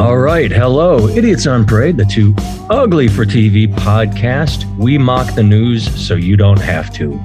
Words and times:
All 0.00 0.16
right. 0.16 0.50
Hello, 0.50 1.08
Idiots 1.08 1.46
on 1.46 1.66
Parade, 1.66 1.98
the 1.98 2.06
two 2.06 2.34
ugly 2.70 3.06
for 3.06 3.26
TV 3.26 3.68
podcast. 3.68 4.64
We 4.78 4.96
mock 4.96 5.34
the 5.34 5.42
news 5.42 5.94
so 5.94 6.14
you 6.14 6.38
don't 6.38 6.58
have 6.58 6.90
to. 6.94 7.22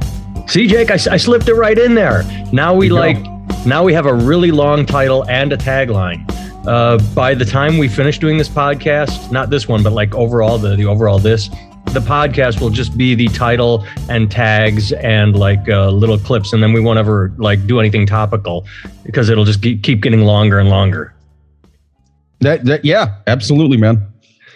See, 0.48 0.68
Jake, 0.68 0.92
I, 0.92 0.96
I 0.96 1.16
slipped 1.16 1.48
it 1.48 1.54
right 1.54 1.78
in 1.78 1.96
there. 1.96 2.24
Now 2.52 2.76
we 2.76 2.90
like, 2.90 3.18
now 3.66 3.82
we 3.86 3.94
have 3.94 4.08
a 4.08 4.14
really 4.14 4.52
long 4.52 4.86
title 4.86 5.24
and 5.30 5.54
a 5.54 5.58
tagline. 5.58 6.30
Uh, 6.68 6.98
by 7.16 7.34
the 7.34 7.46
time 7.46 7.78
we 7.78 7.88
finish 7.88 8.20
doing 8.20 8.38
this 8.38 8.50
podcast, 8.50 9.32
not 9.32 9.50
this 9.50 9.70
one, 9.70 9.82
but 9.82 9.94
like 9.94 10.14
overall, 10.14 10.58
the, 10.58 10.76
the 10.76 10.86
overall 10.86 11.18
this, 11.18 11.48
the 11.94 12.02
podcast 12.02 12.60
will 12.60 12.70
just 12.70 12.98
be 12.98 13.16
the 13.16 13.30
title 13.30 13.88
and 14.10 14.30
tags 14.30 14.92
and 14.92 15.40
like 15.40 15.70
uh, 15.70 15.90
little 15.92 16.20
clips, 16.20 16.52
and 16.52 16.62
then 16.62 16.74
we 16.74 16.82
won't 16.82 17.00
ever 17.00 17.34
like 17.38 17.66
do 17.68 17.80
anything 17.80 18.06
topical 18.06 18.68
because 19.06 19.30
it'll 19.30 19.46
just 19.46 19.62
keep 19.62 20.02
getting 20.02 20.26
longer 20.26 20.60
and 20.60 20.68
longer. 20.68 21.15
That, 22.46 22.66
that 22.66 22.86
yeah, 22.86 23.16
absolutely, 23.28 23.78
man. 23.78 24.06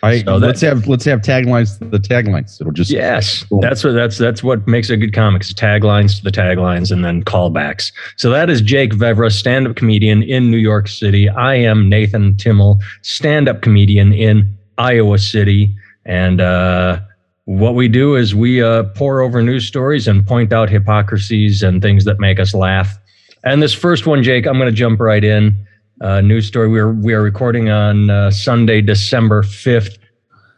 I 0.02 0.20
So 0.23 0.39
that- 0.39 0.45
let's 0.48 0.61
have 0.61 0.88
let's 0.88 1.03
have 1.05 1.21
taglines. 1.21 1.77
to 1.79 1.85
The 1.85 1.98
taglines. 1.99 2.62
It'll 2.62 2.71
just 2.71 2.89
Yes, 2.91 3.43
Cool. 3.49 3.59
that's 3.62 3.84
what 3.84 3.91
that's 3.93 4.17
that's 4.17 4.41
what 4.43 4.65
makes 4.67 4.89
a 4.89 4.95
good 4.95 5.12
comic. 5.13 5.41
Is 5.41 5.53
taglines 5.53 6.17
to 6.17 6.23
the 6.23 6.31
taglines 6.31 6.91
and 6.91 7.03
then 7.03 7.23
callbacks. 7.23 7.91
So 8.15 8.29
that 8.29 8.49
is 8.49 8.62
Jake 8.62 8.93
Vevra, 8.93 9.31
stand-up 9.31 9.75
comedian 9.75 10.23
in 10.23 10.49
New 10.52 10.57
York 10.57 10.88
City. 10.88 11.27
I 11.27 11.55
am 11.55 11.89
Nathan 11.89 12.38
Timmel, 12.38 12.79
stand-up 13.02 13.62
comedian 13.62 14.13
in 14.13 14.48
Iowa 14.77 15.17
City, 15.17 15.76
and 16.05 16.40
uh, 16.40 16.99
what 17.45 17.76
we 17.76 17.87
do 17.90 18.15
is 18.15 18.34
we 18.35 18.62
uh, 18.63 18.84
pour 18.95 19.20
over 19.21 19.41
news 19.41 19.67
stories 19.67 20.07
and 20.07 20.26
point 20.26 20.53
out 20.53 20.70
hypocrisies 20.70 21.62
and 21.63 21.81
things 21.81 22.05
that 22.05 22.20
make 22.20 22.40
us 22.40 22.53
laugh. 22.53 22.98
And 23.43 23.62
this 23.62 23.73
first 23.73 24.05
one, 24.07 24.21
Jake, 24.24 24.46
I'm 24.46 24.57
going 24.57 24.70
to 24.70 24.76
jump 24.76 24.99
right 25.01 25.24
in. 25.24 25.55
Uh, 26.02 26.22
news 26.22 26.48
story. 26.48 26.68
We 26.70 26.80
are 26.80 26.92
we 26.94 27.14
are 27.14 27.22
recording 27.22 27.70
on 27.70 28.10
uh, 28.10 28.32
Sunday, 28.32 28.82
December 28.82 29.44
fifth. 29.44 29.98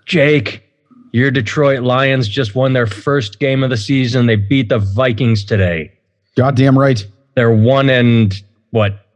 Jake, 0.06 0.64
your 1.14 1.32
Detroit 1.32 1.82
Lions 1.82 2.28
just 2.28 2.54
won 2.54 2.74
their 2.74 2.86
first 2.88 3.40
game 3.40 3.64
of 3.64 3.70
the 3.70 3.78
season. 3.78 4.28
They 4.28 4.36
beat 4.36 4.70
the 4.70 4.78
Vikings 4.80 5.44
today. 5.44 5.92
goddamn 6.36 6.78
right. 6.78 7.06
They're 7.36 7.52
one 7.52 7.90
and 7.90 8.34
what? 8.72 9.08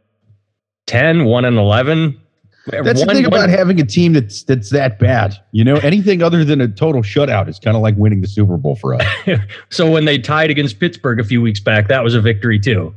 10, 0.86 1.24
1 1.24 1.44
and 1.44 1.56
11. 1.58 2.20
That's 2.68 3.00
the 3.00 3.06
One- 3.06 3.16
thing 3.16 3.24
about 3.26 3.48
having 3.48 3.80
a 3.80 3.84
team 3.84 4.12
that's 4.12 4.42
that's 4.44 4.70
that 4.70 4.98
bad. 4.98 5.36
You 5.52 5.62
know, 5.64 5.76
anything 5.76 6.22
other 6.22 6.44
than 6.44 6.60
a 6.60 6.66
total 6.68 7.02
shutout 7.02 7.48
is 7.48 7.58
kind 7.60 7.76
of 7.76 7.82
like 7.82 7.94
winning 7.96 8.20
the 8.20 8.26
Super 8.28 8.56
Bowl 8.56 8.74
for 8.76 8.94
us. 8.94 9.04
so 9.70 9.88
when 9.90 10.04
they 10.04 10.18
tied 10.18 10.50
against 10.50 10.80
Pittsburgh 10.80 11.20
a 11.20 11.24
few 11.24 11.40
weeks 11.40 11.60
back, 11.60 11.86
that 11.88 12.02
was 12.02 12.14
a 12.14 12.20
victory 12.20 12.58
too. 12.58 12.92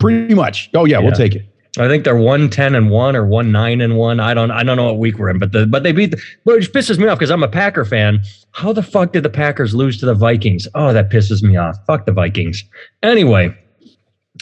Pretty 0.00 0.34
much. 0.34 0.70
Oh 0.74 0.84
yeah, 0.84 0.98
Yeah. 0.98 1.04
we'll 1.04 1.12
take 1.12 1.34
it. 1.36 1.44
I 1.78 1.88
think 1.88 2.04
they're 2.04 2.16
one 2.16 2.50
ten 2.50 2.74
and 2.74 2.90
one 2.90 3.16
or 3.16 3.26
one 3.26 3.50
nine 3.50 3.80
and 3.80 3.96
one. 3.96 4.20
I 4.20 4.32
don't 4.34 4.50
I 4.50 4.62
don't 4.62 4.76
know 4.76 4.84
what 4.84 4.98
week 4.98 5.18
we're 5.18 5.30
in, 5.30 5.38
but 5.38 5.52
the 5.52 5.66
but 5.66 5.82
they 5.82 5.92
beat 5.92 6.12
the, 6.12 6.22
but 6.44 6.56
which 6.56 6.72
pisses 6.72 6.98
me 6.98 7.08
off 7.08 7.18
because 7.18 7.30
I'm 7.30 7.42
a 7.42 7.48
Packer 7.48 7.84
fan. 7.84 8.22
How 8.52 8.72
the 8.72 8.82
fuck 8.82 9.12
did 9.12 9.24
the 9.24 9.30
Packers 9.30 9.74
lose 9.74 9.98
to 9.98 10.06
the 10.06 10.14
Vikings? 10.14 10.68
Oh, 10.74 10.92
that 10.92 11.10
pisses 11.10 11.42
me 11.42 11.56
off. 11.56 11.76
Fuck 11.86 12.06
the 12.06 12.12
Vikings. 12.12 12.62
Anyway, 13.02 13.56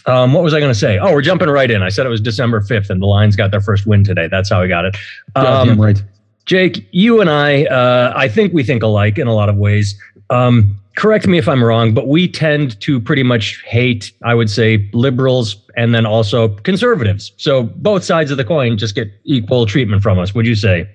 um, 0.07 0.33
what 0.33 0.43
was 0.43 0.53
I 0.55 0.61
going 0.61 0.73
to 0.73 0.79
say? 0.79 0.99
Oh, 0.99 1.13
we're 1.13 1.23
jumping 1.23 1.49
right 1.49 1.71
in. 1.71 1.83
I 1.83 1.89
said 1.89 2.07
it 2.07 2.11
was 2.11 2.21
December 2.21 2.61
5th, 2.61 2.91
and 2.91 3.01
the 3.01 3.07
Lions 3.07 3.37
got 3.37 3.51
their 3.51 3.61
first 3.61 3.87
win 3.87 4.05
today. 4.05 4.29
That's 4.29 4.51
how 4.51 4.61
I 4.61 4.67
got 4.67 4.85
it. 4.85 4.97
Um, 5.35 5.81
right. 5.81 6.03
Jake, 6.45 6.87
you 6.91 7.21
and 7.21 7.31
I, 7.31 7.65
uh, 7.67 8.13
I 8.17 8.29
think 8.29 8.53
we 8.53 8.65
think 8.65 8.83
alike 8.83 9.19
in 9.19 9.29
a 9.29 9.35
lot 9.35 9.49
of 9.49 9.57
ways. 9.57 9.99
Um, 10.31 10.77
correct 10.97 11.27
me 11.27 11.39
if 11.39 11.49
I'm 11.49 11.63
wrong, 11.63 11.95
but 11.95 12.09
we 12.09 12.27
tend 12.27 12.81
to 12.81 13.01
pretty 13.01 13.23
much 13.23 13.63
hate, 13.65 14.13
I 14.25 14.35
would 14.35 14.51
say, 14.51 14.91
liberals 14.93 15.55
and 15.77 15.95
then 15.95 16.07
also 16.07 16.49
conservatives. 16.49 17.33
So 17.37 17.65
both 17.65 18.05
sides 18.05 18.31
of 18.31 18.37
the 18.37 18.45
coin 18.45 18.79
just 18.79 18.95
get 18.95 19.09
equal 19.25 19.67
treatment 19.67 20.03
from 20.03 20.19
us. 20.19 20.35
Would 20.35 20.47
you 20.47 20.55
say? 20.55 20.89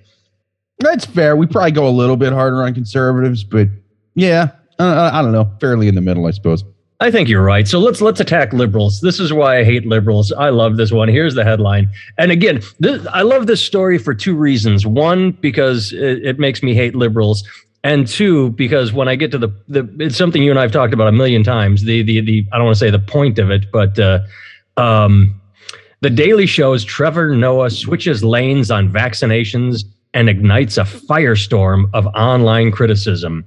That's 0.79 1.06
fair. 1.06 1.35
We 1.35 1.47
probably 1.47 1.72
go 1.72 1.88
a 1.88 1.90
little 1.90 2.18
bit 2.18 2.34
harder 2.34 2.63
on 2.63 2.74
conservatives, 2.74 3.44
but 3.44 3.68
yeah, 4.13 4.50
uh, 4.79 5.09
I 5.12 5.22
don't 5.22 5.31
know. 5.31 5.50
Fairly 5.59 5.88
in 5.88 5.96
the 5.96 6.02
middle, 6.02 6.28
I 6.28 6.31
suppose. 6.31 6.63
I 7.00 7.12
think 7.12 7.29
you're 7.29 7.44
right. 7.44 7.68
So 7.68 7.78
let's 7.79 8.02
let's 8.02 8.19
attack 8.19 8.53
liberals. 8.53 9.02
This 9.02 9.19
is 9.19 9.31
why 9.31 9.59
I 9.59 9.63
hate 9.63 9.85
liberals. 9.85 10.31
I 10.31 10.50
love 10.50 10.78
this 10.78 10.91
one. 10.91 11.07
Here's 11.07 11.35
the 11.35 11.44
headline. 11.44 11.90
And 12.18 12.31
again, 12.31 12.62
this, 12.79 13.06
I 13.07 13.22
love 13.22 13.46
this 13.46 13.63
story 13.63 14.00
for 14.00 14.16
two 14.16 14.35
reasons. 14.35 14.85
One, 14.85 15.31
because 15.31 15.94
it, 15.94 16.25
it 16.25 16.40
makes 16.40 16.63
me 16.63 16.73
hate 16.73 16.96
liberals, 16.96 17.47
and 17.84 18.07
two, 18.07 18.50
because 18.52 18.94
when 18.94 19.07
I 19.07 19.16
get 19.16 19.29
to 19.31 19.38
the 19.38 19.50
the 19.68 19.88
it's 20.00 20.18
something 20.18 20.41
you 20.41 20.50
and 20.50 20.59
I've 20.59 20.72
talked 20.72 20.94
about 20.94 21.07
a 21.07 21.12
million 21.12 21.44
times. 21.44 21.84
The 21.84 22.02
the 22.02 22.22
the 22.22 22.47
I 22.52 22.57
don't 22.57 22.66
want 22.66 22.75
to 22.75 22.79
say 22.79 22.90
the 22.90 23.00
point 23.00 23.38
of 23.38 23.52
it, 23.52 23.72
but 23.72 24.00
uh, 24.00 24.22
um, 24.78 25.40
the 26.02 26.10
Daily 26.10 26.46
Show's 26.46 26.84
Trevor 26.86 27.36
Noah 27.36 27.70
switches 27.70 28.24
lanes 28.24 28.72
on 28.72 28.92
vaccinations 28.92 29.84
and 30.14 30.30
ignites 30.30 30.78
a 30.78 30.84
firestorm 30.84 31.90
of 31.94 32.08
online 32.08 32.72
criticism. 32.72 33.46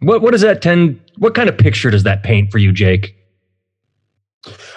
What 0.00 0.22
what 0.22 0.32
does 0.32 0.40
that 0.40 0.62
tend? 0.62 1.00
What 1.18 1.34
kind 1.34 1.48
of 1.48 1.56
picture 1.56 1.90
does 1.90 2.04
that 2.04 2.22
paint 2.22 2.50
for 2.50 2.58
you, 2.58 2.72
Jake? 2.72 3.16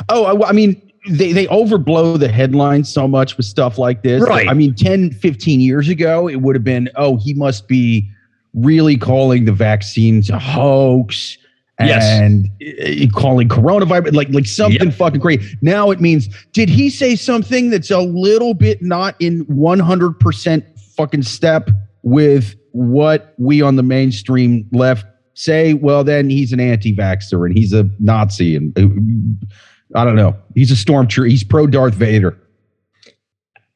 Oh, 0.09 0.25
I, 0.25 0.49
I 0.49 0.51
mean, 0.51 0.81
they, 1.09 1.31
they 1.31 1.47
overblow 1.47 2.19
the 2.19 2.27
headlines 2.27 2.91
so 2.91 3.07
much 3.07 3.37
with 3.37 3.45
stuff 3.45 3.77
like 3.77 4.03
this. 4.03 4.21
Right. 4.21 4.47
I 4.47 4.53
mean, 4.53 4.73
10, 4.75 5.11
15 5.11 5.59
years 5.59 5.89
ago, 5.89 6.27
it 6.27 6.37
would 6.37 6.55
have 6.55 6.63
been, 6.63 6.89
oh, 6.95 7.17
he 7.17 7.33
must 7.33 7.67
be 7.67 8.09
really 8.53 8.97
calling 8.97 9.45
the 9.45 9.51
vaccines 9.51 10.29
a 10.29 10.39
hoax. 10.39 11.37
And 11.79 12.49
uh, 12.61 13.07
calling 13.17 13.49
coronavirus 13.49 14.13
like 14.13 14.29
like 14.29 14.45
something 14.45 14.87
Yep. 14.89 14.93
fucking 14.97 15.19
great. 15.19 15.41
Now 15.61 15.91
it 15.91 15.99
means, 15.99 16.29
did 16.51 16.69
he 16.69 16.89
say 16.89 17.15
something 17.15 17.69
that's 17.69 17.89
a 17.91 17.99
little 17.99 18.53
bit 18.53 18.81
not 18.81 19.15
in 19.19 19.45
100% 19.45 20.79
fucking 20.95 21.23
step 21.23 21.69
with 22.03 22.55
what 22.71 23.33
we 23.37 23.61
on 23.61 23.75
the 23.75 23.83
mainstream 23.83 24.67
left 24.71 25.05
say? 25.33 25.73
Well, 25.73 26.03
then 26.03 26.29
he's 26.29 26.53
an 26.53 26.59
anti-vaxxer 26.59 27.45
and 27.45 27.57
he's 27.57 27.73
a 27.73 27.89
Nazi 27.99 28.55
and 28.55 28.77
uh, 28.77 29.99
I 29.99 30.05
don't 30.05 30.15
know. 30.15 30.35
He's 30.55 30.71
a 30.71 30.75
stormtrooper. 30.75 31.29
He's 31.29 31.43
pro 31.43 31.67
Darth 31.67 31.95
Vader. 31.95 32.37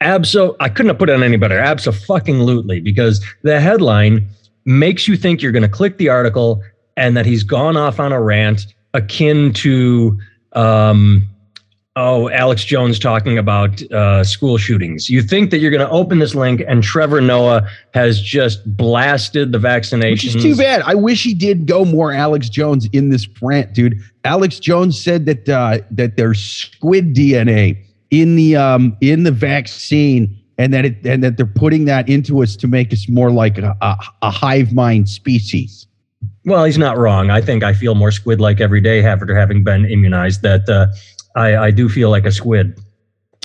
Abso, 0.02 0.56
I 0.60 0.70
couldn't 0.70 0.90
have 0.90 1.00
put 1.00 1.10
it 1.10 1.14
on 1.14 1.24
any 1.24 1.38
better. 1.38 1.58
Absolutely, 1.58 2.80
because 2.80 3.26
the 3.42 3.60
headline 3.60 4.28
makes 4.66 5.08
you 5.08 5.18
think 5.18 5.42
you're 5.42 5.52
going 5.52 5.64
to 5.64 5.70
click 5.70 5.98
the 5.98 6.10
article 6.10 6.62
and 6.98 7.16
that 7.16 7.26
he's 7.26 7.44
gone 7.44 7.78
off 7.78 8.00
on 8.00 8.12
a 8.12 8.22
rant 8.22 8.66
akin 8.94 9.54
to, 9.54 10.20
um, 10.54 11.26
oh, 11.96 12.30
Alex 12.30 12.66
Jones 12.66 13.00
talking 13.00 13.38
about 13.38 13.82
uh, 13.92 14.24
school 14.24 14.58
shootings. 14.58 15.10
You 15.10 15.22
think 15.22 15.52
that 15.52 15.60
you're 15.60 15.72
going 15.72 15.86
to 15.86 15.90
open 15.90 16.20
this 16.20 16.36
link 16.36 16.62
and 16.68 16.84
Trevor 16.84 17.22
Noah 17.22 17.70
has 17.94 18.22
just 18.22 18.76
blasted 18.78 19.52
the 19.52 19.60
vaccination. 19.60 20.28
Which 20.28 20.36
is 20.36 20.44
too 20.44 20.56
bad. 20.56 20.82
I 20.82 20.96
wish 20.96 21.24
he 21.24 21.34
did 21.34 21.68
go 21.68 21.86
more 21.86 22.12
Alex 22.12 22.50
Jones 22.50 22.88
in 22.92 23.10
this 23.10 23.28
rant, 23.42 23.74
dude. 23.74 24.02
Alex 24.24 24.60
Jones 24.60 25.02
said 25.02 25.26
that 25.26 25.48
uh, 25.48 25.80
that 25.92 26.18
there's 26.18 26.44
squid 26.44 27.16
DNA 27.16 27.78
in 28.12 28.36
the 28.36 28.56
um, 28.56 28.96
in 29.02 29.24
the 29.24 29.32
vaccine, 29.32 30.38
and 30.58 30.74
that 30.74 30.86
it 30.86 31.06
and 31.06 31.24
that 31.24 31.38
they're 31.38 31.46
putting 31.46 31.86
that 31.86 32.10
into 32.10 32.44
us 32.44 32.56
to 32.58 32.68
make 32.68 32.92
us 32.92 33.08
more 33.10 33.32
like 33.32 33.58
a, 33.58 33.76
a, 33.82 33.98
a 34.24 34.32
hive 34.32 34.74
mind 34.74 35.10
species. 35.10 35.87
Well, 36.48 36.64
he's 36.64 36.78
not 36.78 36.98
wrong. 36.98 37.30
I 37.30 37.42
think 37.42 37.62
I 37.62 37.74
feel 37.74 37.94
more 37.94 38.10
squid 38.10 38.40
like 38.40 38.62
every 38.62 38.80
day 38.80 39.04
after 39.04 39.36
having 39.36 39.66
been 39.66 39.84
immunized. 39.84 40.44
That 40.44 40.70
uh, 40.70 40.88
I, 41.36 41.58
I 41.58 41.72
do 41.72 41.90
feel 41.90 42.10
like 42.10 42.26
a 42.26 42.32
squid. 42.32 42.80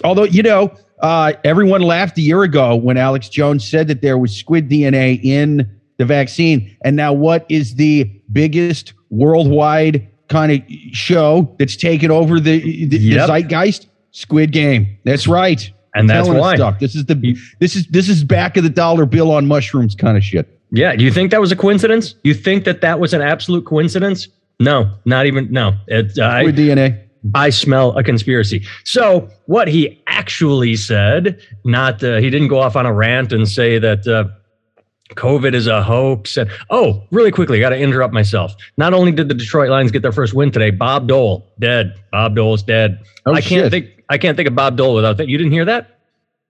Although 0.04 0.22
you 0.22 0.40
know, 0.40 0.72
uh, 1.00 1.32
everyone 1.42 1.82
laughed 1.82 2.16
a 2.18 2.20
year 2.20 2.44
ago 2.44 2.76
when 2.76 2.96
Alex 2.96 3.28
Jones 3.28 3.68
said 3.68 3.88
that 3.88 4.02
there 4.02 4.16
was 4.16 4.34
squid 4.34 4.70
DNA 4.70 5.20
in 5.24 5.68
the 5.98 6.04
vaccine, 6.04 6.76
and 6.84 6.94
now 6.94 7.12
what 7.12 7.44
is 7.48 7.74
the 7.74 8.04
biggest 8.30 8.92
worldwide 9.10 10.08
kind 10.28 10.52
of 10.52 10.62
show 10.92 11.56
that's 11.58 11.74
taken 11.74 12.12
over 12.12 12.38
the, 12.38 12.86
the, 12.86 12.98
the 12.98 13.16
zeitgeist? 13.26 13.88
Squid 14.12 14.52
Game. 14.52 14.98
That's 15.04 15.26
right. 15.26 15.70
And 15.94 16.08
that's 16.08 16.26
Telling 16.28 16.38
us 16.38 16.42
why. 16.42 16.54
Stuff. 16.54 16.78
This 16.78 16.94
is 16.94 17.06
the 17.06 17.36
this 17.58 17.74
is 17.74 17.86
this 17.88 18.08
is 18.08 18.22
back 18.22 18.56
of 18.56 18.62
the 18.62 18.70
dollar 18.70 19.06
bill 19.06 19.32
on 19.32 19.48
mushrooms 19.48 19.96
kind 19.96 20.16
of 20.16 20.22
shit. 20.22 20.60
Yeah. 20.72 20.96
Do 20.96 21.04
you 21.04 21.12
think 21.12 21.30
that 21.30 21.40
was 21.40 21.52
a 21.52 21.56
coincidence? 21.56 22.14
You 22.24 22.34
think 22.34 22.64
that 22.64 22.80
that 22.80 22.98
was 22.98 23.14
an 23.14 23.20
absolute 23.20 23.64
coincidence? 23.66 24.28
No, 24.58 24.90
not 25.04 25.26
even. 25.26 25.52
No. 25.52 25.74
It, 25.86 26.18
I, 26.18 26.42
Squid 26.42 26.56
DNA. 26.56 27.02
I 27.34 27.50
smell 27.50 27.96
a 27.96 28.02
conspiracy. 28.02 28.66
So 28.84 29.28
what 29.46 29.68
he 29.68 30.02
actually 30.06 30.74
said, 30.76 31.40
not 31.64 32.02
uh, 32.02 32.16
he 32.16 32.30
didn't 32.30 32.48
go 32.48 32.58
off 32.58 32.74
on 32.74 32.86
a 32.86 32.92
rant 32.92 33.32
and 33.32 33.48
say 33.48 33.78
that 33.78 34.06
uh, 34.06 34.24
COVID 35.14 35.54
is 35.54 35.66
a 35.66 35.82
hoax. 35.82 36.36
And 36.36 36.50
oh, 36.70 37.06
really 37.10 37.30
quickly, 37.30 37.58
I 37.58 37.60
got 37.60 37.70
to 37.70 37.78
interrupt 37.78 38.12
myself. 38.12 38.54
Not 38.76 38.94
only 38.94 39.12
did 39.12 39.28
the 39.28 39.34
Detroit 39.34 39.70
Lions 39.70 39.92
get 39.92 40.02
their 40.02 40.12
first 40.12 40.34
win 40.34 40.50
today, 40.50 40.70
Bob 40.70 41.06
Dole 41.06 41.46
dead. 41.60 41.94
Bob 42.10 42.34
Dole's 42.34 42.62
dead. 42.62 43.00
Oh, 43.26 43.32
I 43.32 43.40
can't 43.40 43.64
shit. 43.64 43.70
think. 43.70 44.04
I 44.08 44.18
can't 44.18 44.36
think 44.36 44.48
of 44.48 44.54
Bob 44.54 44.76
Dole 44.76 44.94
without 44.94 45.16
that. 45.18 45.28
You 45.28 45.38
didn't 45.38 45.52
hear 45.52 45.64
that? 45.64 46.00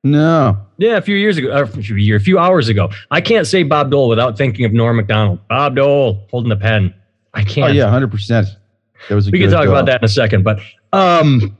No. 0.04 0.58
Yeah, 0.78 0.96
a 0.96 1.02
few 1.02 1.14
years 1.14 1.36
ago, 1.38 1.50
a 1.50 1.66
few 1.66 1.96
year, 1.96 2.16
a 2.16 2.20
few 2.20 2.38
hours 2.38 2.68
ago. 2.68 2.90
I 3.10 3.20
can't 3.20 3.46
say 3.46 3.62
Bob 3.62 3.90
Dole 3.90 4.08
without 4.08 4.36
thinking 4.36 4.64
of 4.64 4.72
Norm 4.72 4.96
Macdonald. 4.96 5.38
Bob 5.48 5.76
Dole 5.76 6.26
holding 6.30 6.48
the 6.48 6.56
pen. 6.56 6.92
I 7.34 7.44
can't. 7.44 7.70
Oh 7.70 7.72
yeah, 7.72 7.88
hundred 7.88 8.10
percent. 8.10 8.48
That 9.08 9.14
was 9.14 9.28
a 9.28 9.30
we 9.30 9.38
can 9.38 9.50
talk 9.50 9.66
uh, 9.66 9.70
about 9.70 9.86
that 9.86 10.00
in 10.00 10.04
a 10.04 10.08
second. 10.08 10.42
But 10.42 10.60
um, 10.92 11.56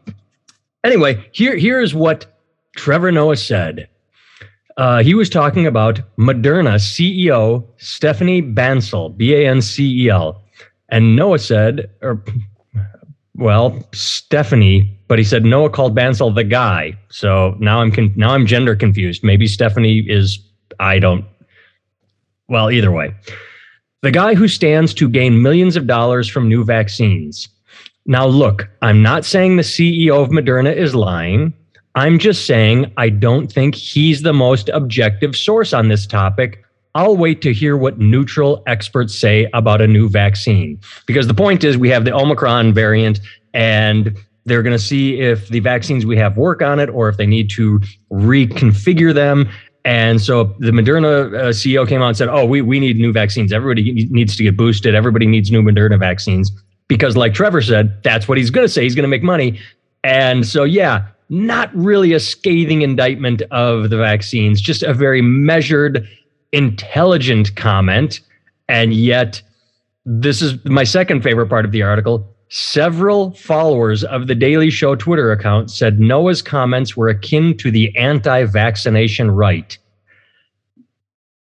anyway, 0.83 1.25
here 1.33 1.57
here 1.57 1.81
is 1.81 1.95
what 1.95 2.27
Trevor 2.77 3.13
Noah 3.13 3.37
said. 3.37 3.89
Uh, 4.77 5.03
he 5.03 5.15
was 5.15 5.29
talking 5.29 5.67
about 5.67 6.01
Moderna 6.19 6.77
CEO 6.77 7.65
Stephanie 7.77 8.43
Bancel, 8.43 9.17
B 9.17 9.35
A 9.35 9.49
N 9.49 9.63
C 9.63 10.05
E 10.05 10.09
L. 10.09 10.43
And 10.89 11.17
Noah 11.17 11.39
said, 11.39 11.91
or 12.03 12.23
well, 13.37 13.83
Stephanie, 13.93 14.99
but 15.09 15.19
he 15.19 15.25
said 15.25 15.45
Noah 15.45 15.71
called 15.71 15.97
Bancel 15.97 16.35
the 16.35 16.45
guy. 16.45 16.99
So 17.11 17.57
now 17.59 17.81
I'm 17.81 17.91
con- 17.91 18.13
now 18.17 18.31
I'm 18.35 18.47
gender 18.47 18.77
confused. 18.77 19.25
Maybe 19.25 19.47
Stephanie 19.47 20.01
is 20.01 20.39
I 20.81 20.99
don't. 20.99 21.25
Well, 22.49 22.71
either 22.71 22.91
way, 22.91 23.15
the 24.03 24.11
guy 24.11 24.35
who 24.35 24.49
stands 24.49 24.93
to 24.95 25.09
gain 25.09 25.43
millions 25.43 25.77
of 25.77 25.87
dollars 25.87 26.29
from 26.29 26.49
new 26.49 26.65
vaccines. 26.65 27.49
Now, 28.05 28.27
look, 28.27 28.69
I'm 28.83 29.01
not 29.01 29.25
saying 29.25 29.57
the 29.57 29.63
CEO 29.63 30.23
of 30.23 30.31
Moderna 30.31 30.75
is 30.75 30.95
lying. 30.95 31.55
I'm 31.95 32.19
just 32.19 32.47
saying 32.47 32.93
I 32.97 33.11
don't 33.11 33.51
think 33.51 33.75
he's 33.75 34.23
the 34.23 34.33
most 34.33 34.69
objective 34.71 35.37
source 35.37 35.73
on 35.73 35.89
this 35.89 36.07
topic. 36.07 36.65
I'll 36.95 37.17
wait 37.17 37.41
to 37.43 37.53
hear 37.53 37.77
what 37.77 37.99
neutral 37.99 38.63
experts 38.67 39.19
say 39.19 39.49
about 39.55 39.81
a 39.81 39.87
new 39.87 40.09
vaccine. 40.09 40.79
Because 41.07 41.27
the 41.27 41.35
point 41.35 41.65
is, 41.65 41.79
we 41.79 41.89
have 41.89 42.05
the 42.05 42.15
Omicron 42.15 42.75
variant, 42.75 43.21
and 43.55 44.17
they're 44.45 44.63
going 44.63 44.77
to 44.77 44.83
see 44.83 45.21
if 45.21 45.49
the 45.49 45.61
vaccines 45.61 46.05
we 46.05 46.17
have 46.17 46.37
work 46.37 46.61
on 46.61 46.79
it 46.79 46.91
or 46.91 47.09
if 47.09 47.17
they 47.17 47.27
need 47.27 47.49
to 47.51 47.81
reconfigure 48.11 49.15
them. 49.15 49.49
And 49.85 50.21
so 50.21 50.55
the 50.59 50.71
Moderna 50.71 51.35
uh, 51.35 51.49
CEO 51.49 51.89
came 51.89 52.03
out 52.03 52.09
and 52.09 52.17
said, 52.17 52.29
"Oh, 52.29 52.45
we 52.45 52.63
we 52.63 52.79
need 52.79 52.99
new 52.99 53.13
vaccines. 53.13 53.53
Everybody 53.53 54.07
needs 54.11 54.37
to 54.37 54.43
get 54.43 54.57
boosted. 54.57 54.95
Everybody 54.95 55.27
needs 55.27 55.51
new 55.51 55.63
Moderna 55.63 55.99
vaccines." 55.99 56.53
Because, 56.89 57.17
like 57.17 57.33
Trevor 57.33 57.63
said, 57.63 58.03
that's 58.03 58.29
what 58.29 58.37
he's 58.37 58.51
going 58.51 58.67
to 58.67 58.73
say. 58.73 58.83
He's 58.83 58.95
going 58.95 59.05
to 59.05 59.09
make 59.09 59.23
money. 59.23 59.59
And 60.05 60.47
so, 60.47 60.65
yeah, 60.65 61.07
not 61.31 61.75
really 61.75 62.13
a 62.13 62.21
scathing 62.21 62.83
indictment 62.83 63.41
of 63.51 63.89
the 63.89 63.97
vaccines, 63.97 64.61
just 64.61 64.83
a 64.83 64.93
very 64.93 65.23
measured, 65.23 66.07
intelligent 66.53 67.55
comment. 67.57 68.21
And 68.69 68.95
yet, 68.95 69.43
this 70.05 70.43
is 70.43 70.63
my 70.65 70.85
second 70.85 71.23
favorite 71.23 71.49
part 71.49 71.65
of 71.65 71.73
the 71.73 71.83
article. 71.83 72.29
Several 72.49 73.33
followers 73.33 74.05
of 74.05 74.27
the 74.27 74.35
Daily 74.35 74.69
Show 74.69 74.95
Twitter 74.95 75.33
account 75.33 75.71
said 75.71 75.99
Noah's 75.99 76.43
comments 76.43 76.97
were 76.97 77.09
akin 77.09 77.57
to 77.59 77.71
the 77.71 77.97
anti 77.97 78.45
vaccination 78.45 79.31
right. 79.31 79.77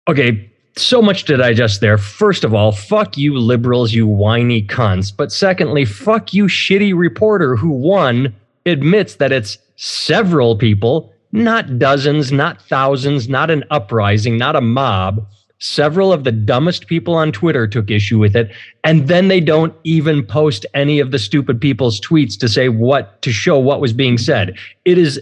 Okay, 0.06 0.50
so 0.76 1.02
much 1.02 1.24
to 1.24 1.36
digest 1.36 1.80
there. 1.80 1.98
First 1.98 2.44
of 2.44 2.54
all, 2.54 2.72
fuck 2.72 3.16
you, 3.16 3.38
liberals, 3.38 3.92
you 3.92 4.06
whiny 4.06 4.62
cunts. 4.62 5.14
But 5.14 5.32
secondly, 5.32 5.84
fuck 5.84 6.32
you, 6.32 6.44
shitty 6.44 6.96
reporter 6.96 7.56
who, 7.56 7.70
one, 7.70 8.34
admits 8.66 9.16
that 9.16 9.32
it's 9.32 9.58
several 9.76 10.56
people, 10.56 11.12
not 11.32 11.78
dozens, 11.78 12.32
not 12.32 12.62
thousands, 12.62 13.28
not 13.28 13.50
an 13.50 13.64
uprising, 13.70 14.38
not 14.38 14.56
a 14.56 14.60
mob. 14.60 15.26
Several 15.60 16.12
of 16.12 16.24
the 16.24 16.32
dumbest 16.32 16.86
people 16.86 17.14
on 17.14 17.32
Twitter 17.32 17.66
took 17.66 17.90
issue 17.90 18.18
with 18.18 18.36
it. 18.36 18.50
And 18.84 19.08
then 19.08 19.28
they 19.28 19.40
don't 19.40 19.74
even 19.84 20.24
post 20.24 20.64
any 20.72 21.00
of 21.00 21.10
the 21.10 21.18
stupid 21.18 21.60
people's 21.60 22.00
tweets 22.00 22.38
to 22.38 22.48
say 22.48 22.68
what, 22.68 23.20
to 23.22 23.32
show 23.32 23.58
what 23.58 23.80
was 23.80 23.92
being 23.92 24.18
said. 24.18 24.56
It 24.84 24.98
is 24.98 25.20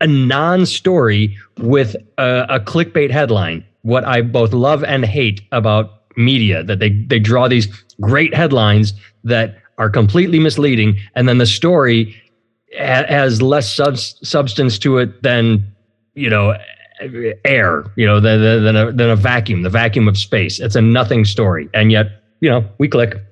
a 0.00 0.06
non 0.06 0.66
story 0.66 1.36
with 1.58 1.94
a, 2.18 2.46
a 2.48 2.60
clickbait 2.60 3.10
headline. 3.10 3.64
What 3.82 4.04
I 4.04 4.22
both 4.22 4.52
love 4.52 4.82
and 4.84 5.04
hate 5.04 5.42
about 5.52 6.02
media 6.16 6.62
that 6.64 6.80
they, 6.80 6.90
they 6.90 7.18
draw 7.18 7.48
these 7.48 7.66
great 8.00 8.34
headlines 8.34 8.92
that 9.24 9.56
are 9.78 9.88
completely 9.88 10.38
misleading. 10.38 10.98
And 11.14 11.28
then 11.28 11.38
the 11.38 11.46
story 11.46 12.14
has 12.78 13.42
less 13.42 13.74
sub- 13.74 13.98
substance 13.98 14.78
to 14.78 14.98
it 14.98 15.22
than 15.22 15.66
you 16.14 16.30
know 16.30 16.54
air 17.44 17.84
you 17.96 18.06
know 18.06 18.20
than, 18.20 18.40
than, 18.64 18.76
a, 18.76 18.92
than 18.92 19.10
a 19.10 19.16
vacuum 19.16 19.62
the 19.62 19.70
vacuum 19.70 20.08
of 20.08 20.16
space. 20.16 20.60
It's 20.60 20.76
a 20.76 20.82
nothing 20.82 21.24
story. 21.24 21.68
And 21.74 21.90
yet 21.90 22.22
you 22.40 22.50
know 22.50 22.64
we 22.78 22.88
click. 22.88 23.22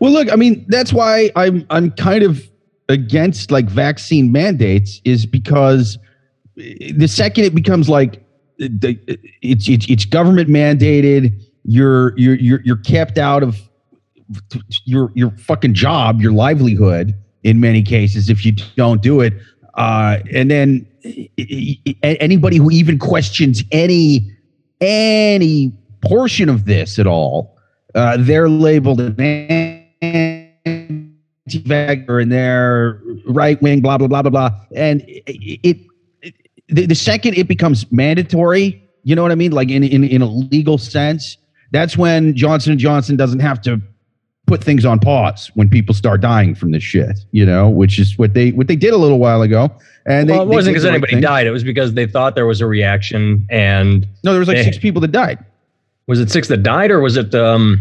Well 0.00 0.12
look 0.12 0.30
i 0.32 0.36
mean 0.36 0.64
that's 0.68 0.92
why 0.92 1.30
i'm 1.36 1.66
i'm 1.70 1.90
kind 1.92 2.22
of 2.22 2.42
against 2.88 3.50
like 3.50 3.68
vaccine 3.68 4.32
mandates 4.32 5.00
is 5.04 5.26
because 5.26 5.96
the 6.56 7.06
second 7.06 7.44
it 7.44 7.54
becomes 7.54 7.88
like 7.88 8.24
it's 8.58 9.68
it's, 9.68 9.88
it's 9.88 10.04
government 10.04 10.48
mandated 10.48 11.40
you're 11.64 12.18
you're 12.18 12.34
you're 12.34 12.60
you're 12.64 12.76
kept 12.76 13.16
out 13.16 13.42
of 13.42 13.58
your 14.84 15.12
your 15.14 15.30
fucking 15.32 15.74
job 15.74 16.20
your 16.20 16.32
livelihood 16.32 17.14
in 17.42 17.60
many 17.60 17.82
cases 17.82 18.28
if 18.28 18.44
you 18.44 18.52
don't 18.76 19.02
do 19.02 19.20
it. 19.20 19.32
Uh, 19.74 20.18
and 20.32 20.50
then 20.50 20.86
anybody 22.02 22.56
who 22.56 22.70
even 22.70 22.98
questions 22.98 23.62
any 23.72 24.30
any 24.80 25.72
portion 26.02 26.48
of 26.48 26.64
this 26.64 26.98
at 26.98 27.06
all, 27.06 27.56
uh, 27.94 28.16
they're 28.18 28.48
labeled 28.48 29.00
an 29.00 29.14
anti-vaxxer 30.00 32.22
and 32.22 32.32
they're 32.32 33.00
right 33.26 33.60
wing, 33.62 33.80
blah 33.80 33.98
blah 33.98 34.08
blah 34.08 34.22
blah 34.22 34.30
blah. 34.30 34.50
And 34.74 35.02
it, 35.02 35.60
it 35.62 35.76
the, 36.68 36.86
the 36.86 36.94
second 36.94 37.36
it 37.36 37.48
becomes 37.48 37.90
mandatory, 37.92 38.82
you 39.04 39.14
know 39.14 39.22
what 39.22 39.32
I 39.32 39.36
mean, 39.36 39.52
like 39.52 39.70
in 39.70 39.84
in 39.84 40.04
in 40.04 40.22
a 40.22 40.26
legal 40.26 40.78
sense, 40.78 41.36
that's 41.70 41.96
when 41.96 42.34
Johnson 42.34 42.72
and 42.72 42.80
Johnson 42.80 43.16
doesn't 43.16 43.40
have 43.40 43.60
to 43.62 43.80
put 44.50 44.64
things 44.64 44.84
on 44.84 44.98
pause 44.98 45.48
when 45.54 45.68
people 45.68 45.94
start 45.94 46.20
dying 46.20 46.56
from 46.56 46.72
this 46.72 46.82
shit, 46.82 47.20
you 47.30 47.46
know, 47.46 47.70
which 47.70 48.00
is 48.00 48.18
what 48.18 48.34
they 48.34 48.50
what 48.50 48.66
they 48.66 48.74
did 48.74 48.92
a 48.92 48.96
little 48.96 49.20
while 49.20 49.42
ago. 49.42 49.70
And 50.06 50.28
well, 50.28 50.44
they, 50.44 50.52
it 50.52 50.54
wasn't 50.56 50.74
because 50.74 50.84
anybody 50.84 51.14
right 51.14 51.22
died. 51.22 51.46
It 51.46 51.52
was 51.52 51.62
because 51.62 51.94
they 51.94 52.04
thought 52.04 52.34
there 52.34 52.46
was 52.46 52.60
a 52.60 52.66
reaction. 52.66 53.46
And 53.48 54.08
no, 54.24 54.32
there 54.32 54.40
was 54.40 54.48
like 54.48 54.56
they, 54.56 54.64
six 54.64 54.76
people 54.76 55.00
that 55.02 55.12
died. 55.12 55.38
Was 56.08 56.18
it 56.18 56.32
six 56.32 56.48
that 56.48 56.64
died, 56.64 56.90
or 56.90 57.00
was 57.00 57.16
it? 57.16 57.32
um 57.32 57.80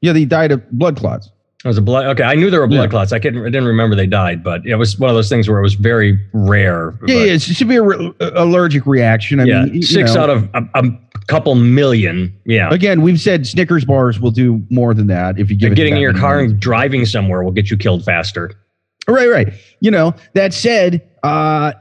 Yeah, 0.00 0.14
they 0.14 0.24
died 0.24 0.50
of 0.50 0.68
blood 0.70 0.96
clots. 0.96 1.30
It 1.62 1.68
was 1.68 1.76
a 1.76 1.82
blood. 1.82 2.06
Okay, 2.06 2.22
I 2.22 2.36
knew 2.36 2.50
there 2.50 2.60
were 2.60 2.68
blood 2.68 2.84
yeah. 2.84 2.88
clots. 2.88 3.12
I 3.12 3.18
couldn't. 3.18 3.42
I 3.42 3.50
didn't 3.50 3.66
remember 3.66 3.94
they 3.94 4.06
died, 4.06 4.42
but 4.42 4.64
it 4.64 4.76
was 4.76 4.98
one 4.98 5.10
of 5.10 5.16
those 5.16 5.28
things 5.28 5.46
where 5.46 5.58
it 5.58 5.62
was 5.62 5.74
very 5.74 6.18
rare. 6.32 6.98
Yeah, 7.06 7.16
yeah 7.16 7.32
it's 7.34 7.48
a 7.48 7.54
severe 7.54 7.82
re- 7.82 8.14
allergic 8.20 8.86
reaction. 8.86 9.40
I 9.40 9.44
yeah, 9.44 9.64
mean, 9.66 9.82
six 9.82 10.14
know. 10.14 10.22
out 10.22 10.30
of 10.30 10.48
a, 10.54 10.62
a, 10.74 10.84
couple 11.28 11.54
million. 11.54 12.36
Yeah. 12.44 12.68
Again, 12.72 13.02
we've 13.02 13.20
said 13.20 13.46
Snickers 13.46 13.84
bars 13.84 14.18
will 14.18 14.30
do 14.30 14.62
more 14.70 14.94
than 14.94 15.06
that 15.06 15.38
if 15.38 15.50
you 15.50 15.56
give. 15.56 15.74
getting 15.74 15.94
in 15.94 16.02
your 16.02 16.14
car 16.14 16.40
and 16.40 16.58
driving 16.58 17.04
somewhere 17.04 17.42
will 17.44 17.52
get 17.52 17.70
you 17.70 17.76
killed 17.76 18.04
faster. 18.04 18.50
Right, 19.06 19.28
right. 19.28 19.52
You 19.80 19.90
know 19.90 20.14
that 20.34 20.52
said, 20.52 21.08
uh, 21.22 21.72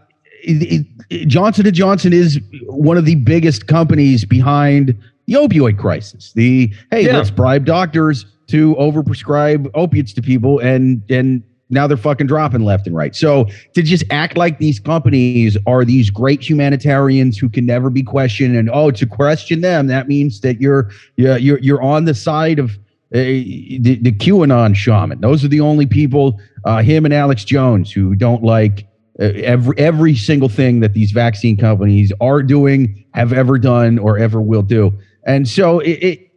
it, 0.43 0.85
it, 1.09 1.27
Johnson 1.27 1.65
and 1.65 1.75
Johnson 1.75 2.13
is 2.13 2.39
one 2.67 2.97
of 2.97 3.05
the 3.05 3.15
biggest 3.15 3.67
companies 3.67 4.23
behind 4.23 4.97
the 5.25 5.33
opioid 5.33 5.77
crisis. 5.77 6.33
The 6.33 6.71
hey, 6.91 7.05
yeah. 7.05 7.17
let's 7.17 7.31
bribe 7.31 7.65
doctors 7.65 8.25
to 8.47 8.75
overprescribe 8.75 9.69
opiates 9.73 10.13
to 10.13 10.21
people 10.21 10.59
and 10.59 11.01
and 11.09 11.43
now 11.69 11.87
they're 11.87 11.97
fucking 11.97 12.27
dropping 12.27 12.63
left 12.63 12.87
and 12.87 12.95
right. 12.95 13.15
So 13.15 13.47
to 13.73 13.81
just 13.81 14.03
act 14.09 14.37
like 14.37 14.59
these 14.59 14.79
companies 14.79 15.57
are 15.65 15.83
these 15.83 16.09
great 16.09 16.47
humanitarians 16.47 17.37
who 17.37 17.49
can 17.49 17.65
never 17.65 17.89
be 17.89 18.03
questioned, 18.03 18.55
and 18.55 18.69
oh, 18.69 18.91
to 18.91 19.05
question 19.05 19.61
them 19.61 19.87
that 19.87 20.07
means 20.07 20.41
that 20.41 20.61
you're 20.61 20.91
you're 21.15 21.59
you're 21.59 21.81
on 21.81 22.05
the 22.05 22.13
side 22.13 22.59
of 22.59 22.71
uh, 23.13 23.19
the, 23.19 23.99
the 24.01 24.11
QAnon 24.11 24.75
shaman. 24.75 25.21
Those 25.21 25.43
are 25.43 25.47
the 25.47 25.61
only 25.61 25.85
people, 25.85 26.39
uh, 26.65 26.81
him 26.81 27.05
and 27.05 27.13
Alex 27.13 27.45
Jones, 27.45 27.91
who 27.91 28.15
don't 28.15 28.43
like 28.43 28.85
uh, 29.19 29.31
every 29.43 29.77
every 29.77 30.15
single 30.15 30.49
thing 30.49 30.81
that 30.81 30.93
these 30.93 31.11
vaccine 31.11 31.57
companies 31.57 32.11
are 32.21 32.43
doing, 32.43 33.05
have 33.13 33.33
ever 33.33 33.57
done, 33.57 33.97
or 33.99 34.17
ever 34.17 34.41
will 34.41 34.61
do. 34.61 34.91
And 35.25 35.47
so 35.47 35.79
it, 35.79 36.03
it 36.03 36.27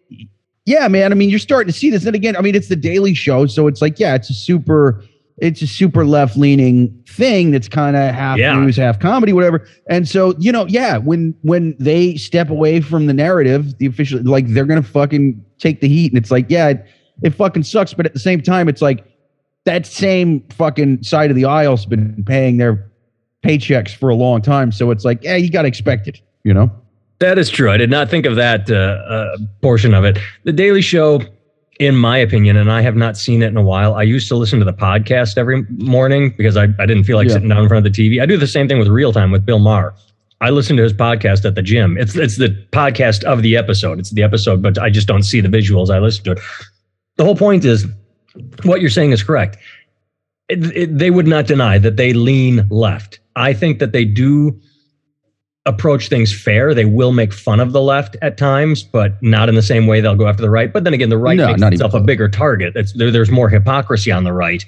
yeah, 0.67 0.87
man. 0.89 1.11
I 1.11 1.15
mean, 1.15 1.31
you're 1.31 1.39
starting 1.39 1.73
to 1.73 1.77
see 1.77 1.91
this. 1.91 2.05
And 2.07 2.15
again, 2.15 2.37
I 2.37 2.43
mean, 2.43 2.55
it's 2.55 2.69
the 2.69 2.77
Daily 2.77 3.15
Show, 3.15 3.47
so 3.47 3.67
it's 3.67 3.83
like, 3.83 3.99
yeah, 3.99 4.15
it's 4.15 4.31
a 4.31 4.35
super, 4.35 5.03
it's 5.41 5.63
a 5.63 5.67
super 5.67 6.05
left 6.05 6.37
leaning 6.37 7.03
thing 7.09 7.51
that's 7.51 7.69
kind 7.69 7.97
of 7.97 8.15
half 8.15 8.39
yeah. 8.39 8.55
news, 8.55 8.77
half 8.77 8.99
comedy, 9.01 9.33
whatever. 9.33 9.67
And 9.89 10.09
so, 10.09 10.35
you 10.39 10.53
know, 10.53 10.67
yeah, 10.67 10.99
when 10.99 11.35
when 11.43 11.75
they 11.79 12.17
step 12.17 12.51
away 12.51 12.81
from 12.81 13.07
the 13.07 13.15
narrative, 13.15 13.79
the 13.79 13.87
official, 13.87 14.21
like 14.23 14.47
they're 14.49 14.67
gonna 14.67 14.83
fucking 14.83 15.43
take 15.59 15.81
the 15.81 15.89
heat, 15.89 16.13
and 16.13 16.19
it's 16.19 16.31
like, 16.31 16.47
yeah, 16.49 16.69
it, 16.69 16.87
it 17.23 17.31
fucking 17.35 17.63
sucks, 17.63 17.95
but 17.95 18.07
at 18.07 18.13
the 18.13 18.21
same 18.21 18.41
time, 18.41 18.69
it's 18.69 18.83
like 18.83 19.05
that 19.65 19.87
same 19.87 20.41
fucking 20.51 21.03
side 21.03 21.31
of 21.31 21.37
the 21.37 21.45
aisle's 21.45 21.87
been 21.87 22.23
paying 22.27 22.57
their 22.57 22.91
paychecks 23.45 23.95
for 23.95 24.11
a 24.11 24.15
long 24.15 24.43
time, 24.43 24.73
so 24.73 24.91
it's 24.91 25.05
like, 25.05 25.23
yeah, 25.23 25.37
you 25.37 25.51
got 25.51 25.63
to 25.63 25.69
expect 25.69 26.07
it, 26.07 26.21
you 26.45 26.55
know. 26.55 26.71
That 27.19 27.39
is 27.39 27.51
true. 27.51 27.71
I 27.71 27.77
did 27.77 27.91
not 27.91 28.09
think 28.09 28.25
of 28.25 28.37
that 28.37 28.71
uh, 28.71 28.75
uh, 28.75 29.37
portion 29.61 29.93
of 29.93 30.05
it. 30.05 30.19
The 30.45 30.53
Daily 30.53 30.81
Show, 30.81 31.21
in 31.81 31.97
my 31.97 32.19
opinion, 32.19 32.59
and 32.59 32.71
I 32.71 32.83
have 32.83 32.95
not 32.95 33.17
seen 33.17 33.43
it 33.43 33.47
in 33.47 33.57
a 33.57 33.63
while. 33.63 33.95
I 33.95 34.03
used 34.03 34.29
to 34.29 34.37
listen 34.37 34.59
to 34.59 34.67
the 34.67 34.73
podcast 34.73 35.39
every 35.39 35.63
morning 35.71 36.35
because 36.37 36.55
I, 36.55 36.65
I 36.79 36.85
didn't 36.85 37.05
feel 37.05 37.17
like 37.17 37.29
yeah. 37.29 37.33
sitting 37.33 37.49
down 37.49 37.63
in 37.63 37.69
front 37.69 37.87
of 37.87 37.91
the 37.91 37.99
TV. 37.99 38.23
I 38.23 38.27
do 38.27 38.37
the 38.37 38.47
same 38.47 38.69
thing 38.69 38.79
with 38.79 38.89
Real 38.89 39.15
Time 39.15 39.31
with 39.31 39.47
Bill 39.47 39.59
Maher. 39.59 39.95
I 40.43 40.51
listen 40.51 40.77
to 40.77 40.83
his 40.83 40.93
podcast 40.93 41.47
at 41.47 41.55
the 41.55 41.63
gym. 41.63 41.97
It's 41.97 42.15
it's 42.15 42.37
the 42.37 42.51
podcast 42.71 43.25
of 43.25 43.41
the 43.41 43.57
episode. 43.57 43.99
It's 43.99 44.11
the 44.11 44.23
episode, 44.23 44.63
but 44.63 44.77
I 44.77 44.91
just 44.91 45.09
don't 45.09 45.23
see 45.23 45.41
the 45.41 45.49
visuals. 45.49 45.89
I 45.89 45.99
listen 46.01 46.23
to 46.25 46.33
it. 46.33 46.41
The 47.17 47.25
whole 47.25 47.37
point 47.37 47.65
is, 47.65 47.87
what 48.65 48.83
you're 48.83 48.91
saying 48.91 49.13
is 49.13 49.23
correct. 49.23 49.57
It, 50.51 50.77
it, 50.77 50.99
they 50.99 51.11
would 51.11 51.27
not 51.27 51.47
deny 51.47 51.79
that 51.79 51.97
they 51.97 52.13
lean 52.13 52.69
left. 52.69 53.21
I 53.37 53.55
think 53.55 53.79
that 53.79 53.93
they 53.93 54.05
do 54.05 54.61
approach 55.67 56.09
things 56.09 56.33
fair. 56.39 56.75
They 56.75 56.85
will 56.85 57.13
make 57.13 57.33
fun 57.33 57.61
of 57.61 57.73
the 57.73 57.83
left 57.83 58.17
at 58.23 58.39
times, 58.39 58.83
but 58.83 59.23
not 59.23 59.49
in 59.49 59.55
the 59.55 59.63
same 59.63 59.87
way 59.87 60.01
they'll 60.01 60.17
go 60.17 60.27
after 60.27 60.43
the 60.43 60.51
right. 60.51 60.73
But 60.73 60.85
then 60.85 60.95
again, 60.95 61.11
the 61.11 61.19
right 61.19 61.37
No, 61.37 61.49
makes 61.49 61.63
itself 61.63 61.95
a 61.95 62.01
bigger 62.01 62.29
target. 62.29 62.73
It's, 62.77 62.93
there, 62.95 63.11
there's 63.11 63.31
more 63.31 63.49
hypocrisy 63.49 64.11
on 64.11 64.25
the 64.25 64.33
right. 64.33 64.65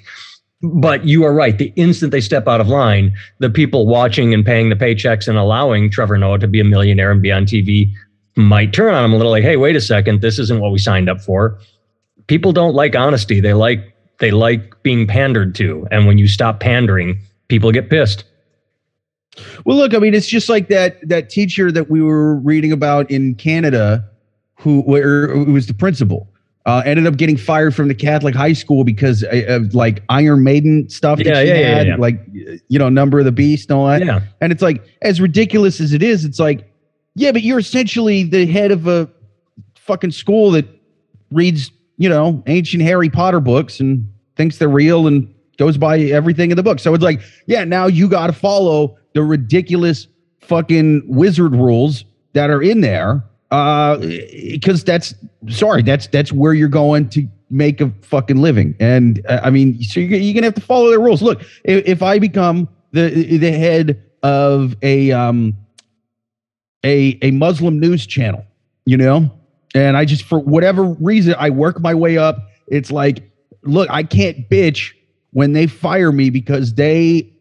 But 0.61 1.05
you 1.05 1.23
are 1.25 1.33
right. 1.33 1.57
The 1.57 1.73
instant 1.75 2.11
they 2.11 2.21
step 2.21 2.47
out 2.47 2.61
of 2.61 2.67
line, 2.67 3.13
the 3.39 3.49
people 3.49 3.85
watching 3.85 4.33
and 4.33 4.45
paying 4.45 4.69
the 4.69 4.75
paychecks 4.75 5.27
and 5.27 5.37
allowing 5.37 5.89
Trevor 5.89 6.17
Noah 6.17 6.39
to 6.39 6.47
be 6.47 6.61
a 6.61 6.63
millionaire 6.63 7.11
and 7.11 7.21
be 7.21 7.31
on 7.31 7.45
TV 7.45 7.91
might 8.35 8.71
turn 8.71 8.93
on 8.93 9.03
him 9.03 9.13
a 9.13 9.17
little 9.17 9.31
like, 9.31 9.43
hey, 9.43 9.57
wait 9.57 9.75
a 9.75 9.81
second, 9.81 10.21
this 10.21 10.39
isn't 10.39 10.59
what 10.59 10.71
we 10.71 10.77
signed 10.77 11.09
up 11.09 11.21
for. 11.21 11.59
People 12.27 12.53
don't 12.53 12.73
like 12.73 12.95
honesty. 12.95 13.39
They 13.39 13.53
like 13.53 13.93
they 14.19 14.31
like 14.31 14.81
being 14.83 15.05
pandered 15.05 15.53
to. 15.55 15.87
And 15.91 16.07
when 16.07 16.17
you 16.17 16.27
stop 16.27 16.59
pandering, 16.59 17.19
people 17.49 17.71
get 17.71 17.89
pissed. 17.89 18.23
Well, 19.65 19.77
look, 19.77 19.93
I 19.93 19.99
mean, 19.99 20.13
it's 20.13 20.27
just 20.27 20.49
like 20.49 20.67
that 20.69 21.07
that 21.07 21.29
teacher 21.29 21.71
that 21.71 21.89
we 21.89 22.01
were 22.01 22.35
reading 22.35 22.71
about 22.71 23.09
in 23.09 23.35
Canada, 23.35 24.07
who 24.55 24.81
where 24.81 25.27
who 25.27 25.51
was 25.51 25.67
the 25.67 25.73
principal, 25.73 26.29
uh, 26.65 26.81
ended 26.85 27.07
up 27.07 27.17
getting 27.17 27.35
fired 27.37 27.75
from 27.75 27.87
the 27.87 27.95
Catholic 27.95 28.35
high 28.35 28.53
school 28.53 28.83
because 28.83 29.23
uh, 29.23 29.43
of 29.47 29.73
like 29.73 30.03
Iron 30.09 30.43
Maiden 30.43 30.87
stuff 30.89 31.17
that 31.17 31.25
Yeah, 31.25 31.41
she 31.41 31.47
yeah, 31.47 31.53
yeah, 31.55 31.75
had, 31.75 31.87
yeah. 31.87 31.95
like 31.97 32.25
you 32.69 32.79
know, 32.79 32.89
Number 32.89 33.19
of 33.19 33.25
the 33.25 33.31
Beast 33.31 33.69
and 33.69 33.77
all 33.79 33.87
that. 33.87 34.05
Yeah. 34.05 34.21
And 34.39 34.51
it's 34.51 34.61
like, 34.61 34.83
as 35.01 35.19
ridiculous 35.19 35.81
as 35.81 35.93
it 35.93 36.03
is, 36.03 36.25
it's 36.25 36.39
like, 36.39 36.71
yeah, 37.15 37.31
but 37.31 37.41
you're 37.41 37.59
essentially 37.59 38.23
the 38.23 38.45
head 38.45 38.71
of 38.71 38.87
a 38.87 39.09
fucking 39.75 40.11
school 40.11 40.51
that 40.51 40.65
reads, 41.31 41.71
you 41.97 42.07
know, 42.07 42.43
ancient 42.47 42.83
Harry 42.83 43.09
Potter 43.09 43.39
books 43.39 43.79
and 43.79 44.07
thinks 44.35 44.57
they're 44.57 44.69
real 44.69 45.07
and 45.07 45.33
goes 45.57 45.77
by 45.77 45.99
everything 45.99 46.49
in 46.49 46.57
the 46.57 46.63
book. 46.63 46.79
So 46.79 46.93
it's 46.93 47.03
like, 47.03 47.21
yeah, 47.45 47.63
now 47.63 47.87
you 47.87 48.07
got 48.07 48.27
to 48.27 48.33
follow 48.33 48.97
the 49.13 49.23
ridiculous 49.23 50.07
fucking 50.41 51.03
wizard 51.07 51.53
rules 51.53 52.05
that 52.33 52.49
are 52.49 52.61
in 52.61 52.81
there. 52.81 53.23
Uh, 53.51 53.97
because 53.97 54.83
that's 54.83 55.13
sorry, 55.49 55.83
that's 55.83 56.07
that's 56.07 56.31
where 56.31 56.53
you're 56.53 56.67
going 56.67 57.07
to 57.09 57.27
make 57.51 57.79
a 57.81 57.91
fucking 58.01 58.37
living. 58.37 58.75
And 58.79 59.23
uh, 59.29 59.41
I 59.43 59.51
mean, 59.51 59.81
so 59.83 59.99
you're, 59.99 60.19
you're 60.19 60.33
gonna 60.33 60.47
have 60.47 60.55
to 60.55 60.61
follow 60.61 60.89
their 60.89 60.99
rules. 60.99 61.21
Look, 61.21 61.41
if, 61.63 61.85
if 61.85 62.01
I 62.01 62.17
become 62.17 62.67
the 62.91 63.37
the 63.37 63.51
head 63.51 64.03
of 64.23 64.75
a 64.81 65.11
um 65.11 65.55
a 66.83 67.19
a 67.21 67.29
Muslim 67.31 67.79
news 67.79 68.07
channel, 68.07 68.43
you 68.85 68.97
know, 68.97 69.31
and 69.75 69.97
I 69.97 70.05
just 70.05 70.23
for 70.23 70.39
whatever 70.39 70.83
reason 70.83 71.35
I 71.37 71.51
work 71.51 71.79
my 71.79 71.93
way 71.93 72.17
up. 72.17 72.49
It's 72.67 72.91
like, 72.91 73.29
look, 73.63 73.89
I 73.91 74.03
can't 74.03 74.49
bitch 74.49 74.93
when 75.31 75.53
they 75.53 75.67
fire 75.67 76.11
me 76.11 76.29
because 76.29 76.73
they 76.73 77.32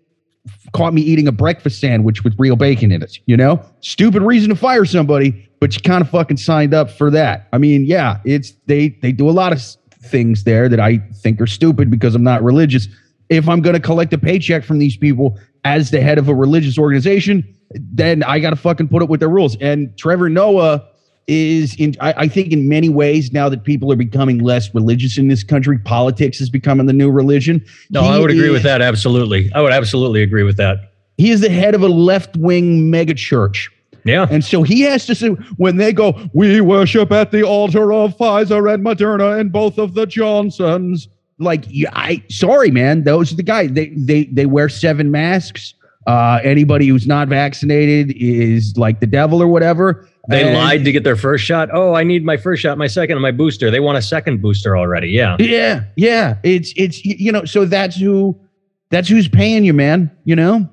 caught 0.72 0.94
me 0.94 1.02
eating 1.02 1.28
a 1.28 1.32
breakfast 1.32 1.80
sandwich 1.80 2.24
with 2.24 2.34
real 2.38 2.56
bacon 2.56 2.90
in 2.90 3.02
it. 3.02 3.18
You 3.26 3.36
know, 3.36 3.64
stupid 3.80 4.22
reason 4.22 4.50
to 4.50 4.56
fire 4.56 4.84
somebody, 4.84 5.48
but 5.60 5.74
you 5.74 5.80
kind 5.82 6.02
of 6.02 6.10
fucking 6.10 6.38
signed 6.38 6.74
up 6.74 6.90
for 6.90 7.10
that. 7.10 7.48
I 7.52 7.58
mean, 7.58 7.84
yeah, 7.84 8.20
it's 8.24 8.52
they 8.66 8.88
they 9.02 9.12
do 9.12 9.28
a 9.28 9.32
lot 9.32 9.52
of 9.52 9.62
things 10.02 10.44
there 10.44 10.68
that 10.68 10.80
I 10.80 10.98
think 11.14 11.40
are 11.40 11.46
stupid 11.46 11.90
because 11.90 12.14
I'm 12.14 12.24
not 12.24 12.42
religious. 12.42 12.88
If 13.28 13.48
I'm 13.48 13.62
going 13.62 13.74
to 13.74 13.80
collect 13.80 14.12
a 14.12 14.18
paycheck 14.18 14.64
from 14.64 14.78
these 14.78 14.96
people 14.96 15.38
as 15.64 15.90
the 15.90 16.00
head 16.00 16.18
of 16.18 16.28
a 16.28 16.34
religious 16.34 16.78
organization, 16.78 17.44
then 17.74 18.22
I 18.24 18.40
got 18.40 18.50
to 18.50 18.56
fucking 18.56 18.88
put 18.88 19.02
up 19.02 19.08
with 19.08 19.20
their 19.20 19.28
rules. 19.28 19.56
And 19.60 19.96
Trevor 19.96 20.28
Noah 20.28 20.86
is 21.28 21.74
in 21.76 21.94
I, 22.00 22.12
I 22.24 22.28
think 22.28 22.52
in 22.52 22.68
many 22.68 22.88
ways 22.88 23.32
now 23.32 23.48
that 23.48 23.64
people 23.64 23.92
are 23.92 23.96
becoming 23.96 24.38
less 24.38 24.74
religious 24.74 25.18
in 25.18 25.28
this 25.28 25.44
country 25.44 25.78
politics 25.78 26.40
is 26.40 26.50
becoming 26.50 26.86
the 26.86 26.92
new 26.92 27.10
religion 27.10 27.64
No, 27.90 28.02
He 28.02 28.08
I 28.08 28.18
would 28.18 28.30
agree 28.30 28.50
with 28.50 28.64
that. 28.64 28.82
Absolutely. 28.82 29.50
I 29.54 29.60
would 29.62 29.72
absolutely 29.72 30.22
agree 30.22 30.42
with 30.42 30.56
that. 30.56 30.92
he 31.18 31.30
is 31.30 31.40
the 31.40 31.48
head 31.50 31.74
of 31.74 31.82
a 31.82 31.88
left-wing 31.88 32.90
mega 32.90 33.14
church 33.14 33.70
Yeah. 34.04 34.26
and 34.30 34.44
so 34.44 34.62
he 34.64 34.80
has 34.80 35.06
to 35.06 35.14
say 35.14 35.28
when 35.58 35.76
they 35.76 35.92
go 35.92 36.18
we 36.32 36.60
worship 36.60 37.12
at 37.12 37.30
the 37.30 37.42
altar 37.44 37.92
of 37.92 38.16
pfizer 38.18 38.72
and 38.72 38.84
moderna 38.84 39.38
and 39.38 39.52
both 39.52 39.78
of 39.78 39.94
the 39.94 40.06
johnsons 40.06 41.06
like 41.38 41.64
i 41.92 42.22
sorry 42.28 42.70
man 42.72 43.04
those 43.04 43.32
are 43.32 43.36
the 43.36 43.42
guys 43.44 43.70
they 43.72 43.88
they 43.96 44.24
they 44.24 44.46
wear 44.46 44.68
seven 44.68 45.10
masks 45.12 45.74
uh 46.08 46.40
anybody 46.42 46.88
who's 46.88 47.06
not 47.06 47.28
vaccinated 47.28 48.12
is 48.16 48.76
like 48.76 48.98
the 49.00 49.06
devil 49.06 49.40
or 49.40 49.46
whatever 49.46 50.08
They 50.28 50.44
And- 50.44 50.54
lied 50.56 50.84
to 50.84 50.92
get 50.92 51.02
their 51.02 51.16
first 51.16 51.44
shot. 51.44 51.68
Oh, 51.72 51.94
I 51.94 52.04
need 52.04 52.24
my 52.24 52.36
first 52.36 52.62
shot, 52.62 52.78
my 52.78 52.86
second, 52.86 53.16
and 53.16 53.22
my 53.22 53.32
booster. 53.32 53.70
They 53.72 53.80
want 53.80 53.98
a 53.98 54.02
second 54.02 54.40
booster 54.40 54.76
already. 54.76 55.08
Yeah. 55.08 55.36
Yeah, 55.40 55.84
yeah. 55.96 56.36
It's 56.44 56.72
it's 56.76 57.04
you 57.04 57.32
know, 57.32 57.44
so 57.44 57.64
that's 57.64 57.96
who 57.96 58.38
that's 58.90 59.08
who's 59.08 59.26
paying 59.26 59.64
you, 59.64 59.72
man. 59.72 60.10
You 60.24 60.36
know, 60.36 60.68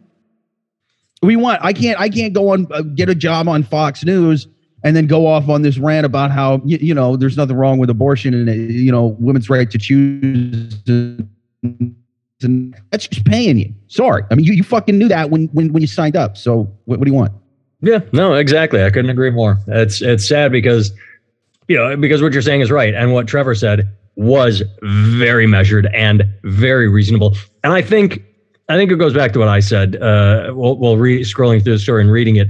we 1.24 1.36
want. 1.36 1.60
I 1.64 1.74
can't 1.74 2.00
I 2.00 2.10
can't 2.10 2.34
go 2.34 2.50
on 2.50 2.68
uh, 2.72 2.82
get 2.82 3.10
a 3.10 3.16
job 3.16 3.48
on 3.48 3.64
Fox 3.64 4.04
News 4.06 4.48
and 4.84 4.96
then 4.96 5.08
go 5.08 5.26
off 5.26 5.50
on 5.50 5.64
this 5.64 5.78
rant 5.80 6.06
about 6.06 6.30
how 6.30 6.62
you, 6.64 6.78
you 6.80 6.94
know 6.94 7.18
there's 7.18 7.36
nothing 7.36 7.56
wrong 7.56 7.80
with 7.80 7.90
abortion 7.90 8.34
and 8.36 8.50
uh, 8.50 8.54
you 8.54 8.92
know 8.92 9.18
women's 9.20 9.50
right 9.50 9.72
to 9.72 9.78
choose. 9.80 10.76
And 12.42 12.74
that's 12.90 13.06
just 13.08 13.26
paying 13.26 13.58
you. 13.58 13.74
Sorry, 13.88 14.24
I 14.32 14.36
mean 14.36 14.46
you, 14.46 14.54
you 14.54 14.64
fucking 14.64 14.98
knew 14.98 15.08
that 15.10 15.30
when 15.32 15.46
when 15.48 15.74
when 15.74 15.82
you 15.82 15.88
signed 15.88 16.16
up. 16.16 16.38
So 16.38 16.72
what, 16.86 17.00
what 17.00 17.06
do 17.06 17.12
you 17.12 17.18
want? 17.18 17.34
Yeah, 17.82 18.00
no, 18.12 18.34
exactly. 18.34 18.84
I 18.84 18.90
couldn't 18.90 19.10
agree 19.10 19.30
more. 19.32 19.58
It's 19.68 20.02
it's 20.02 20.28
sad 20.28 20.52
because 20.52 20.92
you 21.68 21.78
know, 21.78 21.96
because 21.96 22.22
what 22.22 22.34
you're 22.34 22.42
saying 22.42 22.62
is 22.62 22.72
right 22.72 22.94
and 22.94 23.14
what 23.14 23.28
Trevor 23.28 23.56
said 23.56 23.88
was 24.16 24.64
very 24.82 25.48
measured 25.48 25.88
and 25.94 26.24
very 26.44 26.90
reasonable. 26.90 27.38
And 27.64 27.72
I 27.72 27.82
think 27.82 28.24
I 28.68 28.76
think 28.76 28.92
it 28.92 28.98
goes 28.98 29.14
back 29.14 29.32
to 29.34 29.40
what 29.40 29.48
I 29.48 29.62
said 29.62 29.96
uh 30.02 30.52
while, 30.52 30.78
while 30.78 30.98
re- 30.98 31.22
scrolling 31.22 31.64
through 31.64 31.74
the 31.74 31.80
story 31.80 32.02
and 32.02 32.12
reading 32.12 32.36
it. 32.36 32.50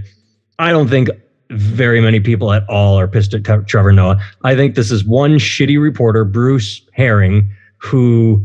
I 0.58 0.72
don't 0.72 0.90
think 0.90 1.10
very 1.52 2.02
many 2.02 2.20
people 2.20 2.52
at 2.52 2.68
all 2.70 3.00
are 3.00 3.08
pissed 3.08 3.34
at 3.34 3.44
Tre- 3.44 3.64
Trevor 3.66 3.92
Noah. 3.92 4.20
I 4.44 4.56
think 4.56 4.76
this 4.76 4.92
is 4.92 5.04
one 5.04 5.38
shitty 5.38 5.82
reporter, 5.82 6.26
Bruce 6.26 6.82
Herring, 6.94 7.52
who 7.78 8.44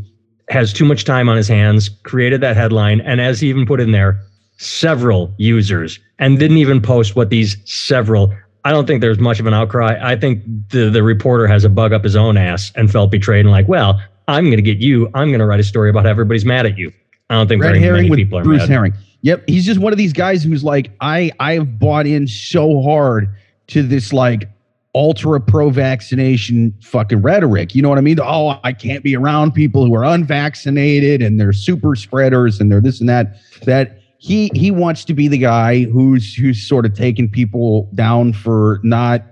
has 0.49 0.73
too 0.73 0.85
much 0.85 1.05
time 1.05 1.29
on 1.29 1.37
his 1.37 1.49
hands, 1.49 1.89
created 2.05 2.41
that 2.43 2.57
headline, 2.57 3.01
and 3.01 3.21
as 3.21 3.41
he 3.41 3.49
even 3.49 3.67
put 3.67 3.81
in 3.81 3.93
there, 3.93 4.21
several 4.57 5.33
users, 5.39 5.99
and 6.19 6.39
didn't 6.39 6.59
even 6.59 6.81
post 6.81 7.17
what 7.17 7.31
these 7.31 7.57
several. 7.65 8.35
I 8.65 8.71
don't 8.71 8.87
think 8.87 9.01
there's 9.01 9.19
much 9.19 9.41
of 9.41 9.47
an 9.47 9.55
outcry. 9.55 9.99
I 10.01 10.17
think 10.17 10.43
the 10.71 10.91
the 10.91 11.03
reporter 11.03 11.47
has 11.47 11.65
a 11.65 11.69
bug 11.69 11.93
up 11.93 12.05
his 12.05 12.17
own 12.17 12.37
ass 12.37 12.73
and 12.75 12.91
felt 12.91 13.11
betrayed 13.11 13.41
and 13.41 13.51
like, 13.51 13.69
well, 13.69 14.01
I'm 14.29 14.45
going 14.45 14.57
to 14.57 14.63
get 14.63 14.79
you. 14.79 15.07
I'm 15.15 15.29
going 15.29 15.41
to 15.41 15.47
write 15.47 15.61
a 15.61 15.65
story 15.65 15.91
about 15.91 16.07
everybody's 16.07 16.45
mad 16.45 16.67
at 16.67 16.79
you. 16.79 16.93
I 17.31 17.35
don't 17.35 17.49
think 17.49 17.63
Red 17.63 17.71
very 17.71 17.81
Herring 17.81 17.97
many 18.03 18.11
with 18.11 18.19
people 18.19 18.39
are 18.39 18.43
mad. 18.43 18.49
Bruce 18.49 18.61
mad. 18.61 18.71
Herring. 18.71 18.95
Yep, 19.23 19.45
he's 19.47 19.65
just 19.65 19.81
one 19.81 19.93
of 19.93 19.97
these 19.97 20.13
guys 20.13 20.43
who's 20.45 20.63
like, 20.63 20.91
I 21.01 21.31
I've 21.41 21.79
bought 21.79 22.07
in 22.07 22.29
so 22.29 22.83
hard 22.83 23.29
to 23.69 23.83
this 23.83 24.13
like 24.13 24.49
ultra 24.95 25.41
pro 25.41 25.71
vaccination 25.71 26.75
fucking 26.83 27.21
rhetoric. 27.23 27.75
You 27.75 27.83
know 27.83 27.89
what 27.89 27.99
I 27.99 28.03
mean? 28.03 28.21
Oh, 28.21 28.61
I 28.63 28.73
can't 28.73 29.03
be 29.03 29.17
around 29.17 29.53
people 29.53 29.85
who 29.87 29.95
are 29.95 30.05
unvaccinated 30.05 31.23
and 31.23 31.41
they're 31.41 31.53
super 31.53 31.97
spreaders 31.97 32.61
and 32.61 32.71
they're 32.71 32.81
this 32.81 33.01
and 33.01 33.09
that. 33.09 33.37
That 33.63 33.99
he 34.19 34.51
he 34.55 34.71
wants 34.71 35.05
to 35.07 35.15
be 35.15 35.29
the 35.29 35.39
guy 35.39 35.85
who's 35.85 36.35
who's 36.35 36.67
sort 36.67 36.87
of 36.87 36.95
taking 36.95 37.29
people 37.31 37.91
down 37.95 38.33
for 38.33 38.81
not 38.83 39.23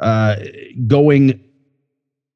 uh 0.00 0.36
going 0.86 1.40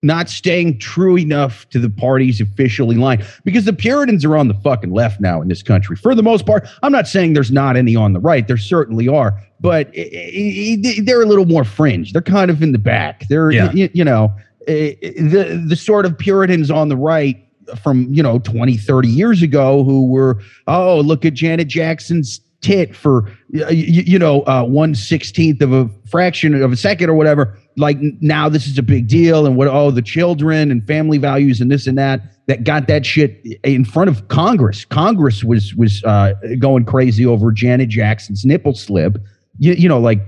not 0.03 0.29
staying 0.29 0.79
true 0.79 1.17
enough 1.19 1.69
to 1.71 1.79
the 1.81 1.91
party's 1.91 2.41
officially 2.41 2.97
line 2.97 3.25
because 3.45 3.65
the 3.65 3.73
Puritans 3.73 4.25
are 4.25 4.37
on 4.37 4.47
the 4.47 4.55
fucking 4.55 4.93
left 4.93 5.21
now 5.21 5.41
in 5.41 5.49
this 5.49 5.63
country 5.63 5.97
for 5.97 6.15
the 6.15 6.23
most 6.23 6.47
part. 6.47 6.69
I'm 6.83 6.93
not 6.93 7.09
saying 7.09 7.33
there's 7.33 7.51
not 7.51 7.77
any 7.77 7.97
on 7.97 8.13
the 8.13 8.21
right. 8.21 8.47
There 8.47 8.59
certainly 8.59 9.09
are, 9.09 9.41
but 9.59 9.89
i- 9.97 10.01
i- 10.01 10.81
i- 10.87 11.01
they're 11.03 11.23
a 11.23 11.27
little 11.27 11.47
more 11.47 11.65
fringe. 11.65 12.13
They're 12.13 12.23
kind 12.23 12.51
of 12.51 12.63
in 12.63 12.71
the 12.73 12.79
back. 12.79 13.27
They're, 13.29 13.51
Yeah. 13.51 13.73
you, 13.73 13.89
you 13.95 14.05
know, 14.05 14.33
the, 14.67 15.65
the 15.67 15.77
sort 15.77 16.07
of 16.07 16.17
Puritans 16.17 16.71
on 16.71 16.89
the 16.89 16.97
right 16.97 17.43
from, 17.82 18.12
you 18.12 18.23
know, 18.23 18.38
20, 18.40 18.76
30 18.76 19.08
years 19.08 19.42
ago 19.42 19.85
who 19.85 20.06
were, 20.06 20.40
oh, 20.66 21.00
look 21.00 21.25
at 21.25 21.35
Janet 21.35 21.68
Jackson's 21.68 22.40
tit 22.61 22.94
for, 22.96 23.23
y- 23.50 23.64
y- 23.68 23.73
you 23.73 24.18
know, 24.18 24.42
uh, 24.42 24.64
one 24.64 24.94
sixteenth 24.94 25.61
of 25.62 25.73
a 25.73 25.88
fraction 26.08 26.61
of 26.62 26.73
a 26.73 26.76
second 26.76 27.11
or 27.11 27.14
whatever 27.14 27.58
like 27.76 27.99
now 28.20 28.49
this 28.49 28.66
is 28.66 28.78
a 28.78 28.82
big 28.82 29.06
deal 29.06 29.46
and 29.46 29.56
what 29.56 29.68
oh 29.68 29.90
the 29.90 30.02
children 30.02 30.70
and 30.70 30.87
family 30.87 31.18
values 31.18 31.61
and 31.61 31.70
this 31.70 31.87
and 31.87 31.99
that 31.99 32.20
that 32.46 32.64
got 32.64 32.87
that 32.88 33.04
shit 33.04 33.44
in 33.64 33.85
front 33.85 34.08
of 34.08 34.28
Congress. 34.28 34.85
Congress 34.85 35.42
was 35.44 35.75
was 35.75 36.02
uh, 36.04 36.32
going 36.58 36.85
crazy 36.85 37.26
over 37.26 37.50
Janet 37.52 37.88
Jackson's 37.88 38.44
nipple 38.44 38.75
slip. 38.75 39.18
You, 39.58 39.73
you 39.73 39.88
know, 39.88 39.99
like 39.99 40.20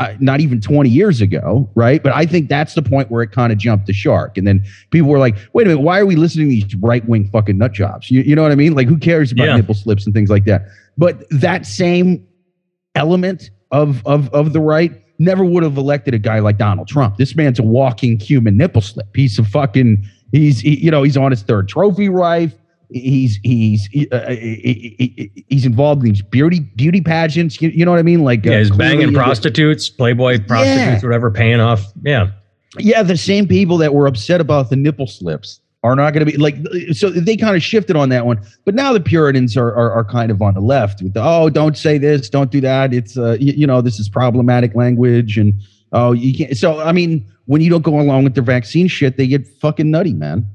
uh, 0.00 0.14
not 0.18 0.40
even 0.40 0.60
20 0.60 0.88
years 0.88 1.20
ago, 1.20 1.70
right? 1.74 2.02
But 2.02 2.14
I 2.14 2.26
think 2.26 2.48
that's 2.48 2.74
the 2.74 2.82
point 2.82 3.10
where 3.10 3.22
it 3.22 3.30
kind 3.32 3.52
of 3.52 3.58
jumped 3.58 3.86
the 3.86 3.92
shark. 3.92 4.36
And 4.38 4.46
then 4.46 4.64
people 4.90 5.08
were 5.10 5.18
like, 5.18 5.36
wait 5.52 5.66
a 5.66 5.70
minute, 5.70 5.82
why 5.82 6.00
are 6.00 6.06
we 6.06 6.16
listening 6.16 6.46
to 6.48 6.54
these 6.54 6.74
right 6.76 7.06
wing 7.08 7.28
fucking 7.30 7.58
nut 7.58 7.72
jobs? 7.72 8.10
You, 8.10 8.22
you 8.22 8.34
know 8.34 8.42
what 8.42 8.50
I 8.50 8.56
mean? 8.56 8.74
Like, 8.74 8.88
who 8.88 8.98
cares 8.98 9.30
about 9.30 9.44
Yeah. 9.44 9.56
nipple 9.56 9.74
slips 9.74 10.06
and 10.06 10.14
things 10.14 10.30
like 10.30 10.44
that? 10.46 10.62
But 10.98 11.24
that 11.30 11.66
same 11.66 12.26
element 12.94 13.50
of 13.70 14.04
of 14.06 14.28
of 14.30 14.52
the 14.52 14.60
right 14.60 14.92
never 15.18 15.44
would 15.44 15.62
have 15.62 15.76
elected 15.76 16.14
a 16.14 16.18
guy 16.18 16.38
like 16.40 16.58
Donald 16.58 16.88
Trump. 16.88 17.16
This 17.16 17.36
man's 17.36 17.58
a 17.58 17.62
walking 17.62 18.18
human 18.18 18.56
nipple 18.56 18.80
slip. 18.80 19.06
He's 19.14 19.38
a 19.38 19.44
fucking 19.44 20.04
he's 20.32 20.60
he, 20.60 20.78
you 20.82 20.90
know 20.90 21.02
he's 21.02 21.16
on 21.16 21.30
his 21.30 21.42
third 21.42 21.68
trophy 21.68 22.08
wife. 22.08 22.54
He's 22.90 23.38
he's 23.42 23.88
uh, 24.12 24.30
he's 24.30 25.64
involved 25.64 26.02
in 26.02 26.08
these 26.08 26.22
beauty 26.22 26.60
beauty 26.60 27.00
pageants. 27.00 27.60
You, 27.60 27.70
you 27.70 27.84
know 27.84 27.90
what 27.90 28.00
I 28.00 28.04
mean? 28.04 28.24
Like 28.24 28.44
yeah, 28.44 28.54
uh, 28.54 28.58
he's 28.58 28.70
banging 28.70 29.12
prostitutes, 29.14 29.88
Playboy 29.88 30.46
prostitutes, 30.46 31.02
yeah. 31.02 31.08
whatever, 31.08 31.30
paying 31.30 31.60
off. 31.60 31.84
Yeah, 32.02 32.30
yeah. 32.78 33.02
The 33.02 33.16
same 33.16 33.46
people 33.46 33.76
that 33.78 33.94
were 33.94 34.06
upset 34.06 34.40
about 34.40 34.70
the 34.70 34.76
nipple 34.76 35.06
slips 35.06 35.60
are 35.82 35.96
not 35.96 36.12
going 36.12 36.24
to 36.26 36.30
be 36.30 36.36
like 36.36 36.56
so 36.92 37.08
they 37.08 37.36
kind 37.36 37.56
of 37.56 37.62
shifted 37.62 37.96
on 37.96 38.10
that 38.10 38.26
one 38.26 38.38
but 38.66 38.74
now 38.74 38.92
the 38.92 39.00
puritans 39.00 39.56
are, 39.56 39.72
are, 39.74 39.90
are 39.90 40.04
kind 40.04 40.30
of 40.30 40.42
on 40.42 40.52
the 40.52 40.60
left 40.60 41.00
with 41.00 41.14
the, 41.14 41.22
oh 41.22 41.48
don't 41.48 41.76
say 41.76 41.96
this 41.96 42.28
don't 42.28 42.50
do 42.50 42.60
that 42.60 42.92
it's 42.92 43.16
uh 43.16 43.36
you, 43.40 43.54
you 43.54 43.66
know 43.66 43.80
this 43.80 43.98
is 43.98 44.06
problematic 44.06 44.74
language 44.74 45.38
and 45.38 45.54
oh 45.92 46.12
you 46.12 46.36
can't 46.36 46.54
so 46.54 46.80
i 46.80 46.92
mean 46.92 47.26
when 47.46 47.62
you 47.62 47.70
don't 47.70 47.82
go 47.82 47.98
along 47.98 48.24
with 48.24 48.34
the 48.34 48.42
vaccine 48.42 48.88
shit 48.88 49.16
they 49.16 49.26
get 49.26 49.48
fucking 49.58 49.90
nutty 49.90 50.12
man 50.12 50.46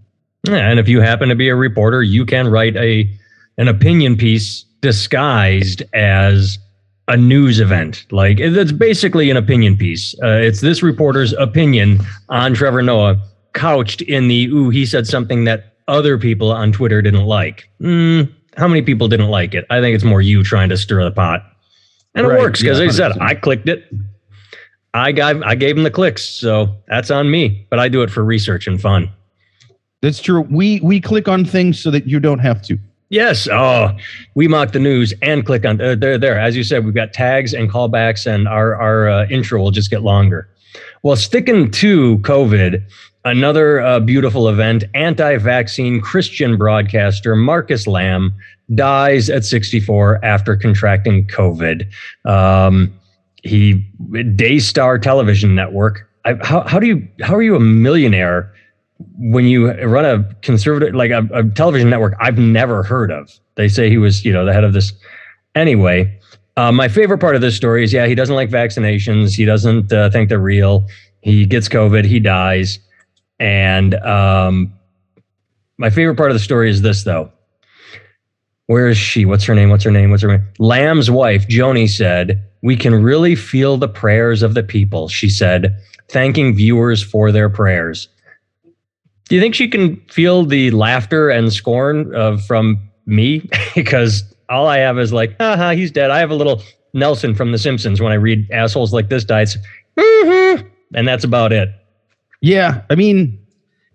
yeah, 0.48 0.70
and 0.70 0.80
if 0.80 0.88
you 0.88 1.02
happen 1.02 1.30
to 1.30 1.36
be 1.36 1.50
a 1.50 1.56
reporter, 1.56 2.04
you 2.04 2.26
can 2.26 2.48
write 2.48 2.76
a 2.76 3.10
an 3.58 3.68
opinion 3.68 4.18
piece 4.18 4.64
disguised 4.82 5.82
as 5.94 6.60
a 7.08 7.18
news 7.18 7.60
event. 7.60 8.06
Like 8.12 8.40
it's 8.40 8.72
basically 8.72 9.30
an 9.30 9.38
opinion 9.38 9.78
piece. 9.78 10.16
Uh, 10.24 10.40
it's 10.42 10.62
this 10.62 10.82
reporter's 10.82 11.34
opinion 11.34 12.00
on 12.30 12.54
Trevor 12.54 12.82
Noah, 12.82 13.18
couched 13.54 14.02
in 14.02 14.28
the 14.28 14.46
"ooh, 14.48 14.70
he 14.70 14.86
said 14.86 15.08
something 15.08 15.46
that 15.46 15.76
other 15.88 16.18
people 16.18 16.52
on 16.52 16.72
Twitter 16.72 17.02
didn't 17.02 17.26
like." 17.26 17.70
Mm, 17.82 18.32
how 18.58 18.68
many 18.68 18.82
people 18.82 19.08
didn't 19.08 19.30
like 19.30 19.54
it? 19.54 19.66
I 19.70 19.82
think 19.82 19.96
it's 19.96 20.04
more 20.04 20.22
you 20.22 20.44
trying 20.44 20.70
to 20.70 20.78
stir 20.78 21.04
the 21.04 21.12
pot, 21.12 21.44
and 22.16 22.28
right, 22.28 22.38
it 22.38 22.42
works 22.42 22.62
because 22.62 22.80
yeah, 22.80 22.86
I 22.86 22.90
said 22.90 23.12
I 23.20 23.36
clicked 23.36 23.70
it. 23.70 23.86
I 24.94 25.12
got 25.12 25.46
I 25.46 25.56
gave 25.56 25.78
him 25.78 25.84
the 25.84 25.92
clicks, 25.92 26.24
so 26.24 26.76
that's 26.88 27.12
on 27.12 27.30
me. 27.30 27.68
But 27.70 27.80
I 27.80 27.88
do 27.90 28.02
it 28.02 28.10
for 28.10 28.24
research 28.24 28.66
and 28.68 28.82
fun. 28.82 29.10
That's 30.06 30.22
true. 30.22 30.42
We 30.42 30.80
we 30.82 31.02
click 31.02 31.28
on 31.28 31.46
things 31.46 31.80
so 31.80 31.90
that 31.90 32.06
you 32.06 32.20
don't 32.20 32.38
have 32.38 32.62
to. 32.68 32.78
Yes. 33.10 33.48
Oh, 33.52 33.90
we 34.36 34.48
mock 34.48 34.72
the 34.72 34.80
news 34.80 35.16
and 35.24 35.44
click 35.44 35.66
on. 35.66 35.82
Uh, 35.82 35.96
there, 35.96 36.20
there. 36.20 36.40
As 36.40 36.56
you 36.56 36.64
said, 36.64 36.86
we've 36.86 36.94
got 36.94 37.12
tags 37.12 37.56
and 37.56 37.72
callbacks, 37.72 38.28
and 38.28 38.48
our 38.48 38.76
our 38.76 39.10
uh, 39.10 39.28
intro 39.32 39.60
will 39.60 39.72
just 39.72 39.90
get 39.90 40.04
longer. 40.04 40.48
Well, 41.02 41.16
sticking 41.16 41.72
to 41.72 42.20
COVID, 42.20 42.84
another 43.24 43.82
uh, 43.82 44.00
beautiful 44.00 44.48
event. 44.48 44.84
Anti-vaccine 44.94 46.02
Christian 46.02 46.56
broadcaster 46.56 47.36
Marcus 47.36 47.88
Lamb 47.88 48.32
dies 48.76 49.28
at 49.32 49.44
64 49.44 50.24
after 50.24 50.56
contracting 50.56 51.26
COVID. 51.26 51.92
Um, 52.26 52.94
he 53.42 53.84
Daystar 54.36 55.00
Television 55.00 55.56
Network. 55.56 56.08
I, 56.26 56.36
how, 56.44 56.62
how 56.62 56.78
do 56.78 56.86
you 56.86 57.08
how 57.22 57.34
are 57.34 57.42
you 57.42 57.56
a 57.56 57.60
millionaire? 57.60 58.52
When 59.18 59.46
you 59.46 59.72
run 59.84 60.06
a 60.06 60.24
conservative 60.42 60.96
like 60.96 61.12
a, 61.12 61.28
a, 61.34 61.44
television 61.44 61.90
network 61.90 62.14
i've 62.20 62.38
never 62.38 62.82
heard 62.82 63.12
of 63.12 63.30
they 63.56 63.68
say 63.68 63.90
he 63.90 63.98
was 63.98 64.24
you 64.24 64.32
know 64.32 64.46
the 64.46 64.54
head 64.54 64.64
of 64.64 64.74
this. 64.74 64.94
Anyway 65.54 66.20
uh, 66.58 66.72
my 66.72 66.88
favorite 66.88 67.18
part 67.18 67.36
of 67.36 67.42
this 67.42 67.56
story 67.56 67.84
is 67.84 67.92
yeah 67.92 68.08
he 68.08 68.16
doesn't 68.16 68.36
like 68.36 68.50
vaccinations. 68.50 69.36
He 69.36 69.46
doesn't 69.46 69.92
uh, 69.92 70.10
think 70.10 70.30
they're 70.30 70.40
real. 70.40 70.88
He 71.22 71.46
gets 71.46 71.68
covid 71.68 72.06
he 72.06 72.20
dies. 72.20 72.80
And 73.40 73.96
um, 73.96 74.74
my 75.78 75.90
favorite 75.90 76.16
part 76.16 76.32
of 76.32 76.36
the 76.36 76.40
story 76.40 76.70
is 76.70 76.82
this 76.82 77.04
though. 77.04 77.32
Where 78.68 78.88
is 78.88 78.98
she? 78.98 79.26
What's 79.26 79.44
her 79.44 79.54
name? 79.54 79.70
What's 79.70 79.84
her 79.84 79.92
name? 79.92 80.10
What's 80.10 80.24
her 80.24 80.30
name? 80.30 80.46
Lamb's 80.58 81.12
wife 81.12 81.48
joni 81.48 81.90
said 81.90 82.42
we 82.62 82.76
can 82.76 82.96
really 82.96 83.36
feel 83.36 83.78
the 83.78 83.90
prayers 83.90 84.42
of 84.42 84.54
the 84.54 84.64
people 84.64 85.10
she 85.10 85.30
said 85.30 85.78
thanking 86.08 86.56
viewers 86.56 87.04
for 87.04 87.32
their 87.32 87.50
prayers 87.50 88.08
do 89.28 89.36
you 89.36 89.42
think 89.42 89.56
she 89.56 89.68
can 89.68 89.98
feel 90.08 90.46
the 90.46 90.72
laughter 90.72 91.30
and 91.30 91.52
scorn 91.52 92.14
of 92.16 92.44
from 92.46 92.80
me? 93.06 93.50
because 93.76 94.24
all 94.50 94.68
I 94.68 94.78
have 94.78 95.00
is 95.00 95.12
like, 95.12 95.36
haha, 95.40 95.72
he's 95.72 95.92
dead. 95.92 96.12
I 96.12 96.20
have 96.20 96.32
a 96.32 96.36
little 96.36 96.62
Nelson 96.94 97.36
from 97.36 97.52
The 97.52 97.58
Simpsons 97.58 98.02
when 98.02 98.12
I 98.12 98.16
read 98.16 98.50
assholes 98.52 98.94
like 98.94 99.10
this 99.10 99.26
dies, 99.26 99.58
mm-hmm, 99.98 100.68
and 100.94 101.08
that's 101.08 101.24
about 101.24 101.52
it. 101.52 101.70
Yeah, 102.42 102.82
I 102.90 102.96
mean, 102.96 103.40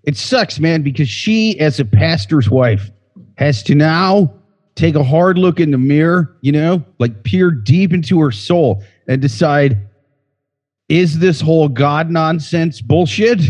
it 0.05 0.17
sucks, 0.17 0.59
man, 0.59 0.83
because 0.83 1.09
she, 1.09 1.59
as 1.61 1.79
a 1.79 1.85
pastor's 1.85 2.51
wife, 2.51 2.91
has 3.37 3.63
to 3.65 3.75
now 3.75 4.35
take 4.75 4.95
a 4.95 5.05
hard 5.05 5.39
look 5.39 5.61
in 5.61 5.71
the 5.71 5.79
mirror, 5.79 6.37
you 6.41 6.53
know, 6.53 6.85
like 6.99 7.23
peer 7.23 7.51
deep 7.51 7.93
into 7.93 8.21
her 8.21 8.31
soul 8.31 8.83
and 9.07 9.23
decide, 9.23 9.79
is 10.89 11.21
this 11.21 11.41
whole 11.41 11.69
God 11.69 12.11
nonsense 12.11 12.81
bullshit? 12.81 13.41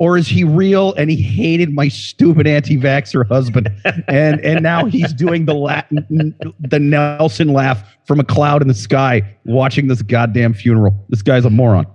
Or 0.00 0.16
is 0.16 0.26
he 0.26 0.42
real 0.42 0.94
and 0.94 1.10
he 1.10 1.22
hated 1.22 1.72
my 1.72 1.86
stupid 1.86 2.46
anti-vaxxer 2.46 3.28
husband 3.28 3.70
and 4.08 4.40
and 4.40 4.62
now 4.62 4.86
he's 4.86 5.12
doing 5.12 5.44
the 5.44 5.54
la- 5.54 5.82
the 5.90 6.78
Nelson 6.80 7.52
laugh 7.52 7.84
from 8.06 8.18
a 8.18 8.24
cloud 8.24 8.62
in 8.62 8.68
the 8.68 8.74
sky 8.74 9.22
watching 9.44 9.86
this 9.86 10.02
goddamn 10.02 10.54
funeral. 10.54 11.04
This 11.10 11.22
guy's 11.22 11.44
a 11.44 11.50
moron. 11.50 11.86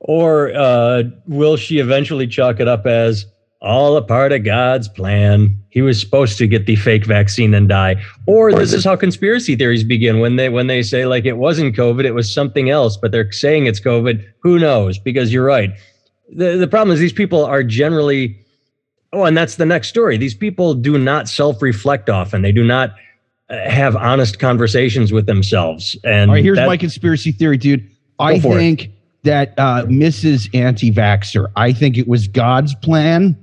Or 0.00 0.52
uh, 0.54 1.04
will 1.26 1.56
she 1.56 1.78
eventually 1.78 2.26
chalk 2.26 2.60
it 2.60 2.68
up 2.68 2.84
as 2.84 3.24
all 3.62 3.96
a 3.96 4.02
part 4.02 4.32
of 4.32 4.44
God's 4.44 4.88
plan? 4.88 5.56
He 5.70 5.82
was 5.82 6.00
supposed 6.00 6.38
to 6.38 6.46
get 6.46 6.66
the 6.66 6.76
fake 6.76 7.06
vaccine 7.06 7.54
and 7.54 7.68
die. 7.68 8.02
Or 8.26 8.52
this 8.52 8.72
is 8.72 8.84
how 8.84 8.96
conspiracy 8.96 9.56
theories 9.56 9.84
begin 9.84 10.18
when 10.18 10.34
they 10.36 10.48
when 10.48 10.66
they 10.66 10.82
say 10.82 11.06
like 11.06 11.24
it 11.24 11.38
wasn't 11.38 11.76
COVID, 11.76 12.04
it 12.04 12.12
was 12.12 12.32
something 12.32 12.70
else, 12.70 12.96
but 12.96 13.12
they're 13.12 13.30
saying 13.30 13.66
it's 13.66 13.80
COVID. 13.80 14.24
Who 14.40 14.58
knows? 14.58 14.98
Because 14.98 15.32
you're 15.32 15.46
right 15.46 15.70
the, 16.28 16.56
the 16.56 16.66
problem 16.66 16.92
is 16.94 17.00
these 17.00 17.12
people 17.12 17.44
are 17.44 17.62
generally 17.62 18.38
oh 19.12 19.24
and 19.24 19.36
that's 19.36 19.56
the 19.56 19.66
next 19.66 19.88
story 19.88 20.16
these 20.16 20.34
people 20.34 20.74
do 20.74 20.98
not 20.98 21.28
self-reflect 21.28 22.08
often 22.10 22.42
they 22.42 22.52
do 22.52 22.64
not 22.64 22.94
uh, 23.50 23.68
have 23.68 23.96
honest 23.96 24.38
conversations 24.38 25.12
with 25.12 25.26
themselves 25.26 25.96
and 26.04 26.30
all 26.30 26.36
right 26.36 26.44
here's 26.44 26.56
that, 26.56 26.66
my 26.66 26.76
conspiracy 26.76 27.32
theory 27.32 27.56
dude 27.56 27.88
i 28.18 28.38
think 28.38 28.84
it. 28.84 28.90
that 29.22 29.54
uh, 29.58 29.84
mrs 29.86 30.48
anti-vaxxer 30.54 31.50
i 31.56 31.72
think 31.72 31.96
it 31.96 32.08
was 32.08 32.28
god's 32.28 32.74
plan 32.76 33.36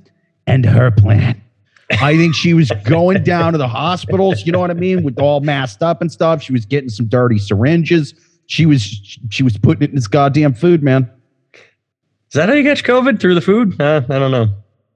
and 0.47 0.65
her 0.65 0.91
plan 0.91 1.39
I 2.01 2.17
think 2.17 2.33
she 2.33 2.53
was 2.53 2.71
going 2.85 3.23
down 3.25 3.51
to 3.51 3.57
the 3.57 3.67
hospitals, 3.67 4.45
you 4.45 4.51
know 4.51 4.59
what 4.59 4.71
I 4.71 4.73
mean, 4.73 5.03
with 5.03 5.19
all 5.19 5.41
masked 5.41 5.83
up 5.83 6.01
and 6.01 6.11
stuff. 6.11 6.41
She 6.41 6.53
was 6.53 6.65
getting 6.65 6.89
some 6.89 7.05
dirty 7.07 7.37
syringes. 7.37 8.13
She 8.47 8.65
was 8.65 8.81
she 9.29 9.43
was 9.43 9.57
putting 9.57 9.83
it 9.83 9.89
in 9.89 9.95
this 9.95 10.07
goddamn 10.07 10.53
food, 10.53 10.83
man. 10.83 11.09
Is 12.33 12.37
that 12.37 12.49
how 12.49 12.55
you 12.55 12.63
catch 12.63 12.83
COVID 12.83 13.19
through 13.19 13.35
the 13.35 13.41
food? 13.41 13.79
Uh, 13.79 14.01
I 14.09 14.17
don't 14.17 14.31
know. 14.31 14.47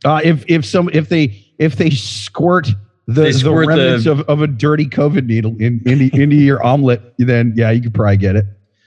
Uh, 0.04 0.22
if 0.24 0.44
if 0.48 0.66
some 0.66 0.90
if 0.92 1.10
they 1.10 1.46
if 1.60 1.76
they 1.76 1.92
squirt 1.92 2.68
the, 3.06 3.22
they 3.22 3.32
squirt 3.32 3.68
the 3.68 3.76
remnants 3.76 4.06
the, 4.06 4.14
of, 4.14 4.22
of 4.22 4.42
a 4.42 4.48
dirty 4.48 4.88
COVID 4.88 5.28
needle 5.28 5.56
in, 5.60 5.80
into, 5.86 6.10
into 6.20 6.36
your 6.36 6.66
omelet, 6.66 7.14
then 7.20 7.54
yeah, 7.56 7.70
you 7.70 7.80
could 7.80 7.94
probably 7.94 8.18
get 8.18 8.36
it. 8.36 8.46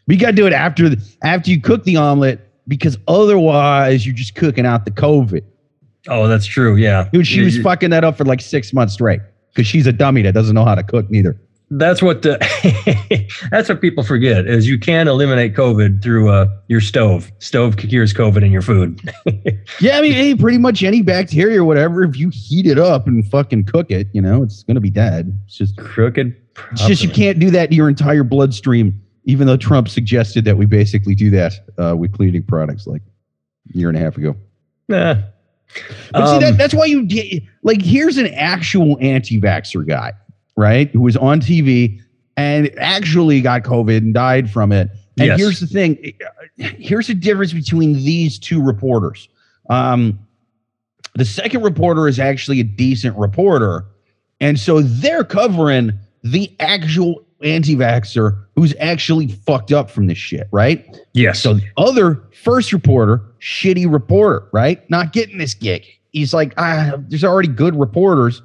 But 0.08 0.14
you 0.14 0.20
got 0.20 0.30
to 0.30 0.32
do 0.32 0.48
it 0.48 0.52
after 0.52 0.88
the, 0.88 1.00
after 1.22 1.48
you 1.48 1.60
cook 1.60 1.84
the 1.84 1.96
omelet 1.96 2.40
because 2.66 2.98
otherwise 3.06 4.04
you're 4.04 4.16
just 4.16 4.34
cooking 4.34 4.66
out 4.66 4.84
the 4.84 4.90
COVID. 4.90 5.44
Oh, 6.08 6.26
that's 6.26 6.46
true. 6.46 6.74
Yeah, 6.74 7.08
dude, 7.12 7.28
she 7.28 7.42
was 7.42 7.56
fucking 7.56 7.90
that 7.90 8.02
up 8.02 8.16
for 8.16 8.24
like 8.24 8.40
six 8.40 8.72
months 8.72 8.94
straight 8.94 9.20
because 9.54 9.68
she's 9.68 9.86
a 9.86 9.92
dummy 9.92 10.22
that 10.22 10.34
doesn't 10.34 10.56
know 10.56 10.64
how 10.64 10.74
to 10.74 10.82
cook 10.82 11.08
neither 11.08 11.40
that's 11.70 12.02
what 12.02 12.22
the, 12.22 12.36
that's 13.50 13.68
what 13.68 13.80
people 13.80 14.02
forget 14.02 14.46
is 14.46 14.66
you 14.66 14.78
can 14.78 15.06
eliminate 15.06 15.54
COVID 15.54 16.02
through 16.02 16.28
uh, 16.28 16.46
your 16.66 16.80
stove. 16.80 17.30
Stove 17.38 17.76
cures 17.76 18.12
COVID 18.12 18.44
in 18.44 18.50
your 18.50 18.62
food. 18.62 19.00
yeah, 19.80 19.98
I 19.98 20.00
mean, 20.00 20.12
hey, 20.12 20.34
pretty 20.34 20.58
much 20.58 20.82
any 20.82 21.00
bacteria 21.02 21.60
or 21.60 21.64
whatever, 21.64 22.02
if 22.02 22.16
you 22.16 22.30
heat 22.30 22.66
it 22.66 22.78
up 22.78 23.06
and 23.06 23.24
fucking 23.30 23.66
cook 23.66 23.90
it, 23.90 24.08
you 24.12 24.20
know, 24.20 24.42
it's 24.42 24.64
gonna 24.64 24.80
be 24.80 24.90
dead. 24.90 25.38
It's 25.46 25.56
just 25.56 25.76
crooked. 25.76 26.36
It's 26.72 26.86
just 26.86 27.02
you 27.02 27.08
can't 27.08 27.38
do 27.38 27.50
that 27.50 27.70
to 27.70 27.76
your 27.76 27.88
entire 27.88 28.24
bloodstream. 28.24 29.00
Even 29.24 29.46
though 29.46 29.56
Trump 29.56 29.88
suggested 29.88 30.44
that 30.46 30.56
we 30.56 30.66
basically 30.66 31.14
do 31.14 31.30
that 31.30 31.52
uh, 31.78 31.94
with 31.96 32.12
cleaning 32.12 32.42
products 32.42 32.86
like 32.86 33.02
a 33.72 33.78
year 33.78 33.88
and 33.88 33.96
a 33.96 34.00
half 34.00 34.16
ago. 34.16 34.34
Nah. 34.88 35.16
But 36.10 36.22
um, 36.22 36.26
see, 36.26 36.38
that, 36.40 36.52
um, 36.52 36.56
that's 36.56 36.74
why 36.74 36.86
you 36.86 37.04
get 37.04 37.42
like 37.62 37.80
here's 37.80 38.16
an 38.16 38.26
actual 38.28 38.98
anti-vaxxer 39.00 39.86
guy 39.86 40.12
right? 40.60 40.90
Who 40.90 41.00
was 41.00 41.16
on 41.16 41.40
TV 41.40 42.00
and 42.36 42.70
actually 42.78 43.40
got 43.40 43.62
COVID 43.62 43.96
and 43.98 44.14
died 44.14 44.50
from 44.50 44.72
it. 44.72 44.90
And 45.18 45.28
yes. 45.28 45.38
here's 45.38 45.60
the 45.60 45.66
thing 45.66 46.12
here's 46.56 47.08
the 47.08 47.14
difference 47.14 47.52
between 47.52 47.94
these 47.94 48.38
two 48.38 48.62
reporters. 48.62 49.28
Um, 49.68 50.18
the 51.14 51.24
second 51.24 51.62
reporter 51.62 52.06
is 52.06 52.18
actually 52.18 52.60
a 52.60 52.64
decent 52.64 53.16
reporter. 53.16 53.86
And 54.40 54.58
so 54.58 54.80
they're 54.80 55.24
covering 55.24 55.92
the 56.22 56.54
actual 56.60 57.24
anti 57.42 57.74
vaxxer 57.74 58.44
who's 58.54 58.74
actually 58.78 59.28
fucked 59.28 59.72
up 59.72 59.90
from 59.90 60.06
this 60.06 60.18
shit, 60.18 60.46
right? 60.52 60.98
Yes. 61.14 61.40
So 61.40 61.54
the 61.54 61.66
other 61.76 62.22
first 62.42 62.72
reporter, 62.72 63.22
shitty 63.40 63.90
reporter, 63.90 64.46
right? 64.52 64.88
Not 64.90 65.12
getting 65.12 65.38
this 65.38 65.54
gig. 65.54 65.84
He's 66.12 66.34
like, 66.34 66.52
ah, 66.58 66.94
there's 67.08 67.24
already 67.24 67.48
good 67.48 67.78
reporters 67.78 68.42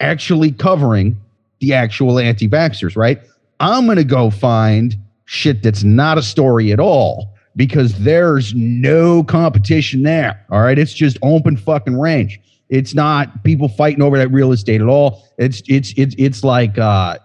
actually 0.00 0.52
covering 0.52 1.16
the 1.62 1.72
actual 1.72 2.18
anti 2.18 2.48
vaxxers, 2.48 2.96
right? 2.96 3.22
I'm 3.60 3.86
going 3.86 3.96
to 3.96 4.04
go 4.04 4.28
find 4.28 4.96
shit 5.24 5.62
that's 5.62 5.84
not 5.84 6.18
a 6.18 6.22
story 6.22 6.72
at 6.72 6.80
all 6.80 7.32
because 7.56 7.96
there's 8.00 8.52
no 8.54 9.22
competition 9.24 10.02
there. 10.02 10.44
All 10.50 10.60
right. 10.60 10.78
It's 10.78 10.92
just 10.92 11.16
open 11.22 11.56
fucking 11.56 11.98
range. 11.98 12.40
It's 12.68 12.94
not 12.94 13.44
people 13.44 13.68
fighting 13.68 14.02
over 14.02 14.18
that 14.18 14.28
real 14.28 14.50
estate 14.50 14.80
at 14.80 14.88
all. 14.88 15.28
It's 15.38 15.62
it's 15.68 15.94
it's 15.96 16.14
it's 16.18 16.42
like 16.42 16.78
uh 16.78 17.18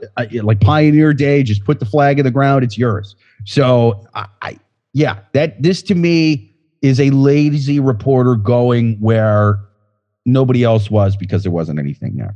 like 0.43 0.59
Pioneer 0.59 1.13
Day. 1.13 1.41
Just 1.41 1.63
put 1.63 1.79
the 1.79 1.85
flag 1.85 2.19
in 2.19 2.25
the 2.25 2.31
ground. 2.31 2.63
It's 2.63 2.77
yours. 2.77 3.15
So 3.45 4.05
I, 4.13 4.27
I 4.41 4.59
yeah, 4.93 5.19
that 5.33 5.61
this 5.63 5.81
to 5.83 5.95
me 5.95 6.53
is 6.81 6.99
a 6.99 7.09
lazy 7.11 7.79
reporter 7.79 8.35
going 8.35 8.97
where 8.99 9.59
nobody 10.25 10.63
else 10.63 10.91
was 10.91 11.15
because 11.15 11.43
there 11.43 11.51
wasn't 11.51 11.79
anything 11.79 12.17
there. 12.17 12.35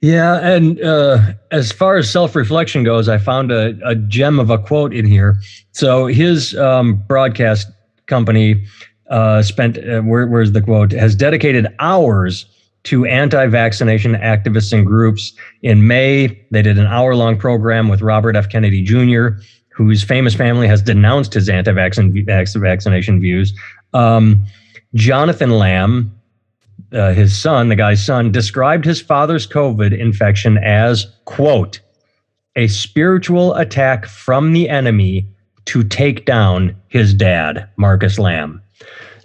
Yeah, 0.00 0.38
and 0.48 0.80
uh, 0.80 1.32
as 1.50 1.72
far 1.72 1.96
as 1.96 2.08
self-reflection 2.10 2.84
goes, 2.84 3.08
I 3.08 3.18
found 3.18 3.50
a, 3.50 3.76
a 3.84 3.96
gem 3.96 4.38
of 4.38 4.48
a 4.48 4.58
quote 4.58 4.94
in 4.94 5.04
here. 5.04 5.36
So 5.72 6.06
his 6.06 6.56
um, 6.56 7.02
broadcast 7.08 7.66
company 8.06 8.64
uh, 9.10 9.42
spent 9.42 9.78
uh, 9.78 10.02
where, 10.02 10.26
where's 10.28 10.52
the 10.52 10.62
quote 10.62 10.92
has 10.92 11.16
dedicated 11.16 11.66
hours 11.80 12.46
to 12.84 13.06
anti-vaccination 13.06 14.14
activists 14.14 14.72
and 14.72 14.86
groups. 14.86 15.32
In 15.62 15.88
May, 15.88 16.40
they 16.52 16.62
did 16.62 16.78
an 16.78 16.86
hour-long 16.86 17.36
program 17.36 17.88
with 17.88 18.00
Robert 18.00 18.36
F. 18.36 18.48
Kennedy 18.48 18.82
Jr., 18.82 19.40
whose 19.70 20.04
famous 20.04 20.34
family 20.34 20.68
has 20.68 20.80
denounced 20.80 21.34
his 21.34 21.48
anti-vaccination 21.48 23.20
views. 23.20 23.52
Um, 23.94 24.44
Jonathan 24.94 25.50
Lamb, 25.50 26.17
uh, 26.92 27.12
his 27.12 27.36
son, 27.36 27.68
the 27.68 27.76
guy's 27.76 28.04
son, 28.04 28.32
described 28.32 28.84
his 28.84 29.00
father's 29.00 29.46
COVID 29.46 29.98
infection 29.98 30.58
as, 30.58 31.06
quote, 31.24 31.80
a 32.56 32.68
spiritual 32.68 33.54
attack 33.54 34.06
from 34.06 34.52
the 34.52 34.68
enemy 34.68 35.26
to 35.66 35.84
take 35.84 36.24
down 36.24 36.74
his 36.88 37.14
dad, 37.14 37.68
Marcus 37.76 38.18
Lamb. 38.18 38.62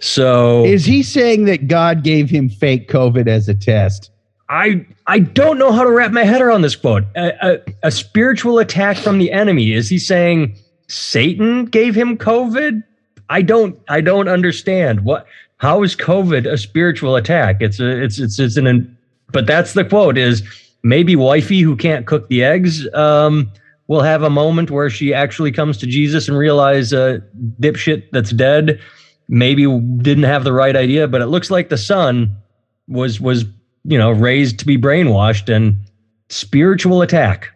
So 0.00 0.64
is 0.64 0.84
he 0.84 1.02
saying 1.02 1.46
that 1.46 1.66
God 1.66 2.04
gave 2.04 2.28
him 2.28 2.48
fake 2.48 2.90
COVID 2.90 3.26
as 3.26 3.48
a 3.48 3.54
test? 3.54 4.10
I 4.50 4.84
I 5.06 5.20
don't 5.20 5.58
know 5.58 5.72
how 5.72 5.82
to 5.82 5.90
wrap 5.90 6.12
my 6.12 6.24
head 6.24 6.42
around 6.42 6.62
this 6.62 6.76
quote. 6.76 7.04
A, 7.16 7.32
a, 7.40 7.60
a 7.84 7.90
spiritual 7.90 8.58
attack 8.58 8.98
from 8.98 9.18
the 9.18 9.32
enemy. 9.32 9.72
Is 9.72 9.88
he 9.88 9.98
saying 9.98 10.56
Satan 10.88 11.64
gave 11.64 11.94
him 11.94 12.18
COVID? 12.18 12.82
I 13.30 13.40
don't 13.40 13.78
I 13.88 14.02
don't 14.02 14.28
understand 14.28 15.04
what 15.04 15.26
how 15.64 15.82
is 15.82 15.96
COVID 15.96 16.50
a 16.50 16.58
spiritual 16.58 17.16
attack? 17.16 17.56
It's 17.60 17.80
a 17.80 18.02
it's 18.02 18.18
it's 18.18 18.38
it's 18.38 18.56
an 18.58 18.96
but 19.32 19.46
that's 19.46 19.72
the 19.72 19.84
quote 19.84 20.18
is 20.18 20.42
maybe 20.82 21.16
wifey 21.16 21.60
who 21.60 21.74
can't 21.74 22.06
cook 22.06 22.28
the 22.28 22.44
eggs 22.44 22.86
um, 22.94 23.50
will 23.88 24.02
have 24.02 24.22
a 24.22 24.28
moment 24.30 24.70
where 24.70 24.90
she 24.90 25.14
actually 25.14 25.50
comes 25.50 25.78
to 25.78 25.86
Jesus 25.86 26.28
and 26.28 26.36
realize 26.36 26.92
uh, 26.92 27.18
dipshit 27.60 28.04
that's 28.12 28.30
dead 28.30 28.78
maybe 29.28 29.66
didn't 30.02 30.24
have 30.24 30.44
the 30.44 30.52
right 30.52 30.76
idea, 30.76 31.08
but 31.08 31.22
it 31.22 31.26
looks 31.26 31.50
like 31.50 31.70
the 31.70 31.78
son 31.78 32.36
was 32.86 33.20
was 33.20 33.44
you 33.84 33.96
know 33.96 34.10
raised 34.10 34.58
to 34.58 34.66
be 34.66 34.76
brainwashed 34.76 35.54
and 35.54 35.78
spiritual 36.28 37.00
attack. 37.00 37.48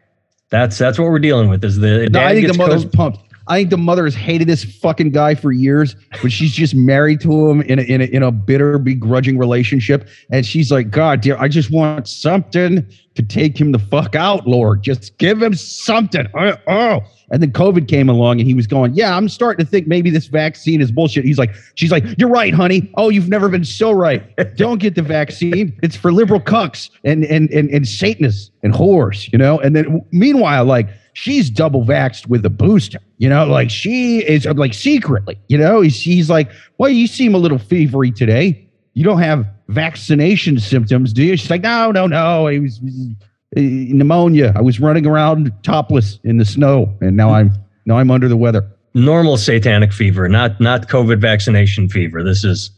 That's 0.51 0.79
that's 0.79 0.99
what 0.99 1.11
we're 1.11 1.19
dealing 1.19 1.51
with. 1.51 1.63
Is 1.63 1.77
the 1.77 2.09
no, 2.11 2.21
I 2.21 2.35
think 2.35 2.49
the 2.49 2.57
mother's 2.57 2.87
pumped. 2.87 3.21
I 3.49 3.59
think 3.59 3.71
the 3.71 3.79
mother 3.79 4.05
has 4.05 4.15
hated 4.15 4.47
this 4.47 4.65
fucking 4.65 5.11
guy 5.11 5.35
for 5.35 5.53
years, 5.53 5.97
but 6.23 6.31
she's 6.31 6.53
just 6.53 6.75
married 6.75 7.21
to 7.23 7.49
him 7.49 7.63
in 7.63 7.79
a, 7.79 7.83
in 7.83 8.01
a, 8.01 8.05
in 8.05 8.23
a 8.23 8.31
bitter, 8.31 8.79
begrudging 8.79 9.39
relationship. 9.39 10.07
And 10.31 10.45
she's 10.45 10.71
like, 10.71 10.91
God, 10.91 11.23
dear, 11.23 11.37
I 11.39 11.49
just 11.49 11.71
want 11.71 12.07
something 12.07 12.87
to 13.15 13.23
take 13.23 13.59
him 13.59 13.73
the 13.73 13.79
fuck 13.79 14.15
out, 14.15 14.47
Lord. 14.47 14.83
Just 14.83 15.17
give 15.19 15.43
him 15.43 15.55
something. 15.55 16.27
Oh, 16.35 16.57
oh. 16.69 17.01
And 17.31 17.43
then 17.43 17.53
COVID 17.53 17.89
came 17.89 18.09
along 18.09 18.39
and 18.39 18.49
he 18.49 18.55
was 18.55 18.67
going, 18.67 18.95
Yeah, 18.95 19.17
I'm 19.17 19.29
starting 19.29 19.65
to 19.65 19.71
think 19.71 19.87
maybe 19.87 20.09
this 20.09 20.27
vaccine 20.27 20.81
is 20.81 20.91
bullshit. 20.91 21.25
He's 21.25 21.39
like, 21.39 21.55
She's 21.75 21.91
like, 21.91 22.05
You're 22.17 22.31
right, 22.31 22.55
honey. 22.55 22.91
Oh, 22.97 23.09
you've 23.09 23.29
never 23.29 23.49
been 23.49 23.65
so 23.65 23.93
right. 23.93 24.23
Don't 24.57 24.79
get 24.79 24.95
the 24.95 25.03
vaccine. 25.03 25.79
It's 25.83 25.97
for 25.97 26.13
liberal 26.13 26.41
cucks 26.41 26.91
and 27.05 27.25
and 27.25 27.51
and, 27.51 27.69
and 27.71 27.87
Satanists 27.87 28.51
and 28.63 28.73
whores, 28.73 29.31
you 29.33 29.39
know? 29.39 29.59
And 29.59 29.77
then 29.77 30.03
meanwhile, 30.11 30.65
like, 30.65 30.89
she's 31.19 31.51
double 31.51 31.85
vaxxed 31.85 32.29
with 32.29 32.47
a 32.47 32.51
booster. 32.51 33.01
You 33.19 33.29
know, 33.29 33.45
like 33.47 33.71
she 33.71 34.21
is 34.21 34.47
like 34.47 34.73
secretly, 34.73 35.37
you 35.49 35.59
know, 35.59 35.87
she's 35.89 36.31
like, 36.31 36.49
well, 36.79 36.91
you 36.91 37.09
seem 37.09 37.35
a 37.35 37.39
little 37.39 37.59
fevery 37.59 38.15
today. 38.15 38.65
You 38.95 39.05
don't 39.05 39.19
have 39.19 39.47
vaccination 39.69 40.61
symptoms, 40.61 41.13
do 41.13 41.25
you? 41.25 41.37
She's 41.37 41.51
like, 41.51 41.63
no, 41.63 41.91
no, 41.91 42.07
no. 42.07 42.47
It 42.47 42.61
was 42.61 42.79
uh, 42.79 43.61
pneumonia. 43.61 44.53
I 44.57 44.61
was 44.61 44.79
running 44.79 45.07
around 45.07 45.53
topless 45.65 46.21
in 46.23 46.39
the 46.39 46.45
snow, 46.45 46.97
and 47.01 47.17
now 47.17 47.31
I'm 47.31 47.53
now 47.85 47.99
I'm 47.99 48.11
under 48.11 48.29
the 48.29 48.37
weather. 48.37 48.65
Normal 48.95 49.37
satanic 49.37 49.93
fever, 49.93 50.29
not 50.29 50.61
not 50.61 50.89
COVID 50.89 51.21
vaccination 51.21 51.89
fever. 51.89 52.23
This 52.23 52.45
is 52.45 52.71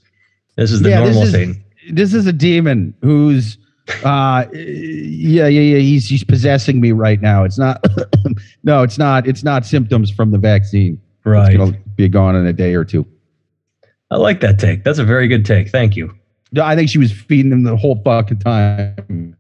this 0.57 0.73
is 0.73 0.81
the 0.81 0.91
yeah, 0.91 1.01
normal 1.01 1.21
this 1.21 1.29
is, 1.29 1.35
thing. 1.35 1.65
This 1.91 2.15
is 2.15 2.27
a 2.27 2.33
demon 2.33 2.95
who's 3.03 3.59
uh, 4.05 4.47
yeah, 4.53 5.47
yeah, 5.47 5.61
yeah. 5.61 5.79
He's 5.79 6.09
he's 6.09 6.25
possessing 6.25 6.81
me 6.81 6.93
right 6.93 7.21
now. 7.21 7.45
It's 7.45 7.59
not. 7.59 7.85
no, 8.65 8.83
it's 8.83 8.99
not. 8.99 9.27
It's 9.27 9.43
not 9.43 9.67
symptoms 9.67 10.11
from 10.11 10.31
the 10.31 10.39
vaccine. 10.39 11.01
Right. 11.25 11.49
It's 11.49 11.57
gonna 11.57 11.79
be 11.97 12.09
gone 12.09 12.37
in 12.37 12.47
a 12.47 12.53
day 12.53 12.75
or 12.75 12.85
two. 12.85 13.07
I 14.11 14.17
like 14.17 14.41
that 14.41 14.59
take. 14.59 14.85
That's 14.85 14.99
a 14.99 15.05
very 15.05 15.29
good 15.29 15.45
take. 15.45 15.71
Thank 15.71 15.97
you. 15.97 16.15
I 16.61 16.75
think 16.75 16.91
she 16.91 16.99
was 16.99 17.13
feeding 17.13 17.53
him 17.53 17.63
the 17.63 17.77
whole 17.77 18.01
fucking 18.03 18.41
time. 18.41 19.37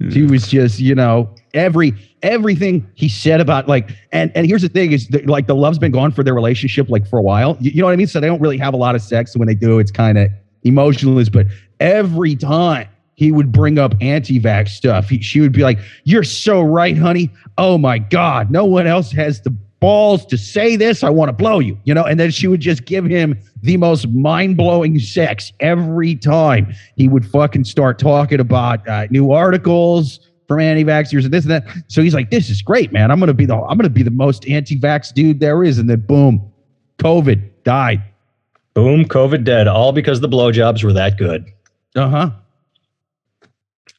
Hmm. 0.00 0.10
She 0.10 0.24
was 0.24 0.48
just, 0.48 0.78
you 0.78 0.94
know, 0.94 1.34
every 1.54 1.94
everything 2.22 2.86
he 2.94 3.08
said 3.08 3.40
about 3.40 3.66
like, 3.66 3.90
and 4.12 4.30
and 4.34 4.46
here's 4.46 4.62
the 4.62 4.68
thing 4.68 4.92
is 4.92 5.08
that, 5.08 5.26
like 5.26 5.46
the 5.46 5.54
love's 5.54 5.78
been 5.78 5.92
gone 5.92 6.12
for 6.12 6.22
their 6.22 6.34
relationship 6.34 6.90
like 6.90 7.06
for 7.06 7.18
a 7.18 7.22
while. 7.22 7.56
You, 7.60 7.70
you 7.70 7.80
know 7.80 7.86
what 7.86 7.92
I 7.92 7.96
mean? 7.96 8.06
So 8.06 8.20
they 8.20 8.26
don't 8.26 8.40
really 8.40 8.58
have 8.58 8.74
a 8.74 8.76
lot 8.76 8.94
of 8.94 9.02
sex. 9.02 9.36
When 9.36 9.48
they 9.48 9.54
do, 9.54 9.78
it's 9.78 9.90
kind 9.90 10.18
of 10.18 10.28
emotionless. 10.66 11.28
But 11.28 11.46
every 11.80 12.36
time 12.36 12.88
he 13.14 13.32
would 13.32 13.50
bring 13.50 13.78
up 13.78 13.94
anti-vax 14.00 14.68
stuff, 14.68 15.08
he, 15.08 15.22
she 15.22 15.40
would 15.40 15.52
be 15.52 15.62
like, 15.62 15.78
"You're 16.04 16.24
so 16.24 16.60
right, 16.60 16.96
honey. 16.96 17.30
Oh 17.56 17.78
my 17.78 17.98
God, 17.98 18.50
no 18.50 18.64
one 18.64 18.86
else 18.86 19.10
has 19.12 19.40
the 19.40 19.50
balls 19.80 20.24
to 20.26 20.38
say 20.38 20.74
this. 20.76 21.04
I 21.04 21.10
want 21.10 21.28
to 21.28 21.32
blow 21.32 21.58
you." 21.58 21.78
You 21.84 21.94
know, 21.94 22.04
and 22.04 22.20
then 22.20 22.30
she 22.30 22.46
would 22.46 22.60
just 22.60 22.84
give 22.84 23.04
him 23.04 23.38
the 23.62 23.76
most 23.76 24.08
mind-blowing 24.08 24.98
sex 24.98 25.52
every 25.60 26.14
time 26.14 26.74
he 26.96 27.08
would 27.08 27.24
fucking 27.24 27.64
start 27.64 27.98
talking 27.98 28.40
about 28.40 28.86
uh, 28.88 29.06
new 29.10 29.32
articles 29.32 30.20
from 30.46 30.60
anti-vaxxers 30.60 31.24
and 31.24 31.32
this 31.32 31.44
and 31.44 31.50
that. 31.50 31.66
So 31.88 32.02
he's 32.02 32.14
like, 32.14 32.30
"This 32.30 32.50
is 32.50 32.62
great, 32.62 32.92
man. 32.92 33.10
I'm 33.10 33.18
gonna 33.18 33.34
be 33.34 33.46
the 33.46 33.56
I'm 33.56 33.78
gonna 33.78 33.88
be 33.88 34.02
the 34.02 34.10
most 34.10 34.46
anti-vax 34.46 35.14
dude 35.14 35.40
there 35.40 35.64
is." 35.64 35.78
And 35.78 35.88
then 35.88 36.00
boom, 36.00 36.52
COVID 36.98 37.50
died. 37.64 38.02
Boom, 38.76 39.06
COVID 39.06 39.42
dead, 39.42 39.68
all 39.68 39.90
because 39.90 40.20
the 40.20 40.28
blowjobs 40.28 40.84
were 40.84 40.92
that 40.92 41.16
good. 41.16 41.50
Uh 41.94 42.10
huh. 42.10 42.30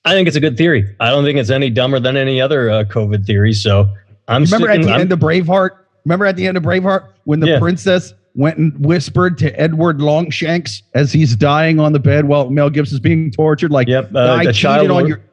I 0.06 0.12
think 0.12 0.28
it's 0.28 0.38
a 0.38 0.40
good 0.40 0.56
theory. 0.56 0.96
I 1.00 1.10
don't 1.10 1.24
think 1.24 1.40
it's 1.40 1.50
any 1.50 1.72
dumber 1.72 2.00
than 2.00 2.16
any 2.16 2.40
other 2.40 2.70
uh, 2.70 2.84
COVID 2.84 3.26
theory. 3.26 3.54
So 3.54 3.92
I'm 4.28 4.44
remember 4.44 4.68
sticking, 4.68 4.82
at 4.82 4.86
the 4.86 4.94
I'm, 4.94 5.02
end 5.02 5.12
of 5.12 5.18
Braveheart. 5.18 5.72
Remember 6.06 6.28
at 6.28 6.36
the 6.36 6.46
end 6.46 6.58
of 6.58 6.64
Braveheart 6.64 7.08
when 7.24 7.40
the 7.40 7.48
yeah. 7.48 7.60
princess 7.60 8.14
went 8.36 8.60
and 8.60 8.86
whispered 8.86 9.40
to 9.40 9.60
Edward 9.60 10.00
Longshanks 10.00 10.84
as 10.94 11.12
he's 11.12 11.36
dying 11.36 11.80
on 11.80 11.94
the 11.94 12.00
bed 12.00 12.26
while 12.26 12.52
Mel 12.52 12.70
Gibson's 12.70 13.00
being 13.00 13.32
tortured. 13.32 13.72
Like, 13.72 13.88
yep, 13.88 14.14
uh, 14.14 14.34
I 14.34 14.52
cheated 14.52 14.92
on 14.92 15.08
your. 15.08 15.24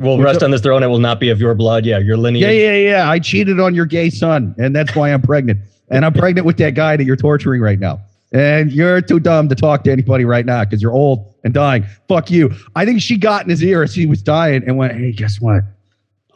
Will 0.00 0.18
rest 0.18 0.42
on 0.42 0.50
this 0.50 0.62
throne. 0.62 0.82
It 0.82 0.88
will 0.88 0.98
not 0.98 1.20
be 1.20 1.30
of 1.30 1.40
your 1.40 1.54
blood. 1.54 1.86
Yeah, 1.86 1.98
your 1.98 2.16
lineage. 2.16 2.42
Yeah, 2.42 2.50
yeah, 2.50 2.72
yeah. 2.74 3.08
I 3.08 3.20
cheated 3.20 3.60
on 3.60 3.72
your 3.72 3.86
gay 3.86 4.10
son, 4.10 4.52
and 4.58 4.74
that's 4.74 4.96
why 4.96 5.12
I'm 5.12 5.22
pregnant. 5.22 5.60
And 5.90 6.04
I'm 6.04 6.12
pregnant 6.12 6.44
with 6.44 6.56
that 6.56 6.74
guy 6.74 6.96
that 6.96 7.04
you're 7.04 7.14
torturing 7.14 7.60
right 7.60 7.78
now 7.78 8.00
and 8.32 8.70
you're 8.72 9.00
too 9.00 9.20
dumb 9.20 9.48
to 9.48 9.54
talk 9.54 9.84
to 9.84 9.92
anybody 9.92 10.24
right 10.24 10.46
now 10.46 10.64
because 10.64 10.80
you're 10.80 10.92
old 10.92 11.34
and 11.44 11.52
dying. 11.54 11.84
Fuck 12.08 12.30
you. 12.30 12.50
I 12.76 12.84
think 12.84 13.00
she 13.00 13.16
got 13.16 13.44
in 13.44 13.50
his 13.50 13.62
ear 13.62 13.82
as 13.82 13.94
he 13.94 14.06
was 14.06 14.22
dying 14.22 14.62
and 14.66 14.76
went, 14.76 14.96
"Hey, 14.96 15.12
guess 15.12 15.40
what? 15.40 15.64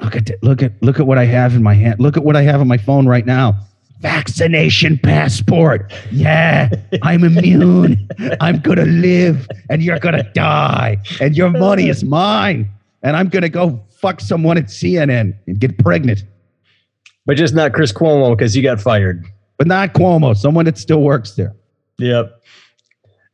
Look 0.00 0.16
at 0.16 0.30
look 0.42 0.62
at 0.62 0.72
look 0.82 0.98
at 0.98 1.06
what 1.06 1.18
I 1.18 1.24
have 1.24 1.54
in 1.54 1.62
my 1.62 1.74
hand. 1.74 2.00
Look 2.00 2.16
at 2.16 2.24
what 2.24 2.36
I 2.36 2.42
have 2.42 2.60
on 2.60 2.68
my 2.68 2.78
phone 2.78 3.06
right 3.06 3.24
now. 3.24 3.54
Vaccination 4.00 4.98
passport. 4.98 5.92
Yeah, 6.10 6.68
I'm 7.02 7.24
immune. 7.24 8.08
I'm 8.40 8.58
gonna 8.60 8.84
live, 8.84 9.48
and 9.70 9.82
you're 9.82 9.98
gonna 9.98 10.28
die, 10.34 10.98
and 11.20 11.36
your 11.36 11.50
money 11.50 11.88
is 11.88 12.04
mine, 12.04 12.68
and 13.02 13.16
I'm 13.16 13.28
gonna 13.28 13.48
go 13.48 13.82
fuck 14.00 14.20
someone 14.20 14.58
at 14.58 14.66
CNN 14.66 15.34
and 15.46 15.58
get 15.58 15.78
pregnant." 15.78 16.24
But 17.26 17.36
just 17.36 17.54
not 17.54 17.72
Chris 17.72 17.92
Cuomo 17.92 18.36
because 18.36 18.52
he 18.52 18.60
got 18.60 18.80
fired. 18.80 19.24
But 19.56 19.66
not 19.66 19.94
Cuomo, 19.94 20.36
someone 20.36 20.66
that 20.66 20.76
still 20.76 21.00
works 21.00 21.32
there. 21.36 21.54
Yep. 21.98 22.40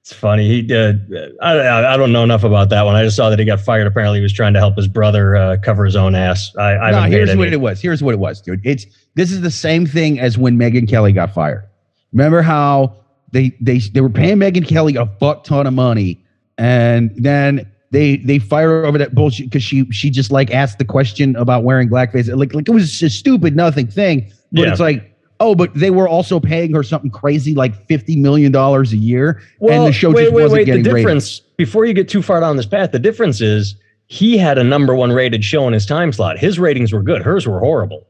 It's 0.01 0.13
funny. 0.19 0.49
He 0.49 0.63
did. 0.63 1.13
I, 1.41 1.93
I 1.93 1.97
don't 1.97 2.11
know 2.11 2.25
enough 2.25 2.43
about 2.43 2.71
that 2.71 2.83
one. 2.83 2.97
I 2.97 3.05
just 3.05 3.17
saw 3.17 3.31
that 3.31 3.39
he 3.39 3.45
got 3.45 3.61
fired. 3.61 3.87
Apparently, 3.87 4.19
he 4.19 4.23
was 4.23 4.33
trying 4.33 4.55
to 4.55 4.59
help 4.59 4.77
his 4.77 4.89
brother 4.89 5.37
uh, 5.37 5.57
cover 5.63 5.85
his 5.85 5.95
own 5.95 6.15
ass. 6.15 6.55
I, 6.57 6.77
I 6.77 6.91
no, 6.91 7.03
here's 7.03 7.37
what 7.37 7.53
it 7.53 7.61
was. 7.61 7.81
Here's 7.81 8.03
what 8.03 8.15
it 8.15 8.19
was, 8.19 8.41
dude. 8.41 8.61
It's 8.65 8.87
this 9.15 9.31
is 9.31 9.43
the 9.43 9.51
same 9.51 9.87
thing 9.87 10.19
as 10.19 10.39
when 10.39 10.59
Megyn 10.59 10.89
Kelly 10.89 11.13
got 11.13 11.33
fired. 11.33 11.69
Remember 12.13 12.43
how 12.43 12.97
they 13.31 13.57
they 13.61 13.79
they 13.79 14.01
were 14.01 14.11
paying 14.11 14.39
Megyn 14.39 14.67
Kelly 14.67 14.97
a 14.97 15.07
fuck 15.07 15.45
ton 15.45 15.67
of 15.67 15.75
money, 15.75 16.19
and 16.59 17.13
then 17.17 17.71
they 17.91 18.17
they 18.17 18.39
fired 18.39 18.87
over 18.87 18.99
that 18.99 19.15
bullshit 19.15 19.47
because 19.47 19.63
she 19.63 19.89
she 19.91 20.11
just 20.11 20.31
like 20.31 20.51
asked 20.51 20.79
the 20.79 20.85
question 20.85 21.37
about 21.37 21.63
wearing 21.63 21.89
blackface. 21.89 22.35
Like 22.35 22.55
like 22.55 22.69
it 22.69 22.73
was 22.73 23.03
a 23.03 23.11
stupid 23.11 23.55
nothing 23.55 23.87
thing, 23.87 24.33
but 24.51 24.63
yeah. 24.63 24.71
it's 24.71 24.81
like 24.81 25.10
oh, 25.41 25.55
but 25.55 25.73
they 25.75 25.91
were 25.91 26.07
also 26.09 26.39
paying 26.39 26.73
her 26.75 26.83
something 26.83 27.11
crazy 27.11 27.55
like 27.55 27.87
fifty 27.87 28.17
million 28.17 28.53
dollars 28.53 28.93
a 28.93 28.97
year, 28.97 29.41
Well, 29.59 29.79
and 29.85 29.89
the 29.89 29.93
show 29.93 30.11
wait, 30.11 30.25
just 30.25 30.35
wait, 30.35 30.43
wasn't 30.43 30.53
wait. 30.53 30.61
The 30.61 30.65
getting 30.67 30.85
ratings. 30.85 30.97
difference, 31.03 31.41
before 31.57 31.85
you 31.87 31.95
get 31.95 32.09
too 32.09 32.23
far 32.23 32.41
down 32.41 32.57
this 32.57 32.67
path, 32.67 32.93
the 32.93 32.99
difference 32.99 33.41
is 33.41 33.75
he 34.07 34.37
had 34.39 34.59
a 34.59 34.65
number 34.65 34.95
one 34.95 35.13
rated 35.13 35.45
show 35.45 35.67
in 35.67 35.73
his 35.73 35.87
time 35.87 36.13
slot. 36.13 36.39
His 36.39 36.59
ratings 36.59 36.93
were 36.93 37.03
good. 37.03 37.23
Hers 37.23 37.47
were 37.47 37.59
horrible. 37.61 38.07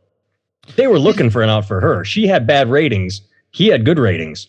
They 0.77 0.87
were 0.87 0.99
looking 0.99 1.31
for 1.31 1.43
an 1.43 1.51
out 1.51 1.67
for 1.67 1.81
her. 1.81 2.05
She 2.05 2.27
had 2.27 2.47
bad 2.47 2.71
ratings. 2.71 3.21
He 3.51 3.67
had 3.69 3.85
good 3.85 3.99
ratings. 3.99 4.49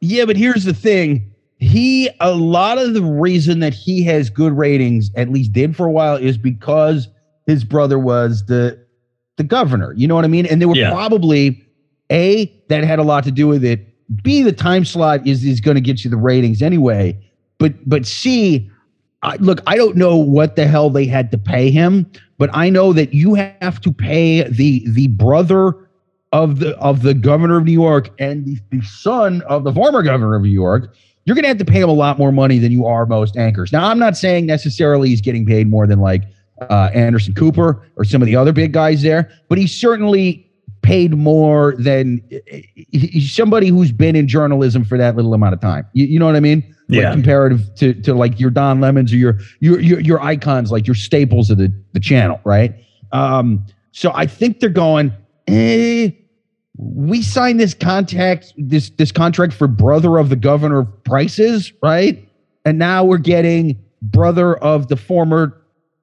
Yeah, 0.00 0.24
but 0.24 0.36
here's 0.36 0.64
the 0.64 0.74
thing. 0.74 1.30
He 1.58 2.08
a 2.20 2.32
lot 2.34 2.78
of 2.78 2.94
the 2.94 3.02
reason 3.02 3.60
that 3.60 3.74
he 3.74 4.02
has 4.04 4.30
good 4.30 4.52
ratings, 4.54 5.10
at 5.14 5.28
least 5.30 5.52
did 5.52 5.76
for 5.76 5.86
a 5.86 5.90
while, 5.92 6.16
is 6.16 6.38
because 6.38 7.06
his 7.46 7.64
brother 7.64 7.98
was 7.98 8.46
the 8.46 8.78
the 9.36 9.44
governor. 9.44 9.92
You 9.94 10.08
know 10.08 10.14
what 10.14 10.24
I 10.24 10.28
mean? 10.28 10.46
And 10.46 10.60
they 10.60 10.66
were 10.66 10.74
Yeah. 10.76 10.90
probably 10.90 11.62
A, 12.10 12.52
that 12.68 12.84
had 12.84 12.98
a 12.98 13.02
lot 13.02 13.24
to 13.24 13.30
do 13.30 13.46
with 13.46 13.64
it. 13.64 13.86
B, 14.22 14.42
the 14.42 14.52
time 14.52 14.84
slot 14.84 15.26
is 15.26 15.44
is 15.44 15.60
going 15.60 15.76
to 15.76 15.80
get 15.80 16.04
you 16.04 16.10
the 16.10 16.16
ratings 16.16 16.62
anyway. 16.62 17.18
But 17.58 17.88
but 17.88 18.06
C, 18.06 18.70
I, 19.22 19.36
look, 19.36 19.60
I 19.66 19.76
don't 19.76 19.96
know 19.96 20.16
what 20.16 20.56
the 20.56 20.66
hell 20.66 20.90
they 20.90 21.06
had 21.06 21.30
to 21.30 21.38
pay 21.38 21.70
him, 21.70 22.10
but 22.38 22.50
I 22.52 22.70
know 22.70 22.92
that 22.92 23.14
you 23.14 23.34
have 23.34 23.80
to 23.82 23.92
pay 23.92 24.42
the 24.48 24.84
the 24.88 25.08
brother 25.08 25.74
of 26.32 26.58
the 26.58 26.76
of 26.78 27.02
the 27.02 27.14
governor 27.14 27.58
of 27.58 27.64
New 27.64 27.72
York 27.72 28.10
and 28.18 28.46
the, 28.46 28.58
the 28.70 28.82
son 28.82 29.42
of 29.42 29.64
the 29.64 29.72
former 29.72 30.02
governor 30.02 30.34
of 30.34 30.42
New 30.42 30.48
York. 30.48 30.94
You're 31.26 31.34
going 31.34 31.42
to 31.44 31.48
have 31.48 31.58
to 31.58 31.64
pay 31.64 31.80
him 31.80 31.88
a 31.88 31.92
lot 31.92 32.18
more 32.18 32.32
money 32.32 32.58
than 32.58 32.72
you 32.72 32.86
are 32.86 33.04
most 33.06 33.36
anchors. 33.36 33.72
Now, 33.72 33.88
I'm 33.88 33.98
not 33.98 34.16
saying 34.16 34.46
necessarily 34.46 35.10
he's 35.10 35.20
getting 35.20 35.44
paid 35.44 35.68
more 35.68 35.86
than 35.86 36.00
like 36.00 36.24
uh, 36.62 36.90
Anderson 36.94 37.34
Cooper 37.34 37.86
or 37.96 38.04
some 38.04 38.22
of 38.22 38.26
the 38.26 38.36
other 38.36 38.52
big 38.52 38.72
guys 38.72 39.02
there, 39.02 39.30
but 39.48 39.58
he's 39.58 39.78
certainly 39.78 40.49
paid 40.90 41.16
more 41.16 41.76
than 41.78 42.20
somebody 43.20 43.68
who's 43.68 43.92
been 43.92 44.16
in 44.16 44.26
journalism 44.26 44.84
for 44.84 44.98
that 44.98 45.14
little 45.14 45.32
amount 45.34 45.54
of 45.54 45.60
time. 45.60 45.86
You, 45.92 46.06
you 46.06 46.18
know 46.18 46.26
what 46.26 46.34
I 46.34 46.40
mean? 46.40 46.64
Like 46.88 46.98
Yeah. 47.02 47.12
comparative 47.12 47.72
to 47.76 47.94
to 47.94 48.12
like 48.12 48.40
your 48.40 48.50
Don 48.50 48.80
Lemons 48.80 49.12
or 49.12 49.16
your 49.16 49.38
your 49.60 49.78
your, 49.78 50.00
your 50.00 50.20
icons, 50.20 50.72
like 50.72 50.88
your 50.88 50.96
staples 50.96 51.48
of 51.48 51.58
the 51.58 51.72
the 51.92 52.00
channel, 52.00 52.40
right? 52.44 52.74
Um, 53.12 53.64
so 53.92 54.10
I 54.16 54.26
think 54.26 54.58
they're 54.58 54.68
going. 54.68 55.12
Eh, 55.46 56.10
we 56.76 57.22
signed 57.22 57.60
this 57.60 57.72
contact 57.72 58.52
this 58.58 58.90
this 58.90 59.12
contract 59.12 59.52
for 59.52 59.68
brother 59.68 60.18
of 60.18 60.28
the 60.28 60.34
governor 60.36 60.82
prices, 60.82 61.72
right? 61.84 62.28
And 62.64 62.80
now 62.80 63.04
we're 63.04 63.18
getting 63.18 63.78
brother 64.02 64.56
of 64.56 64.88
the 64.88 64.96
former 64.96 65.56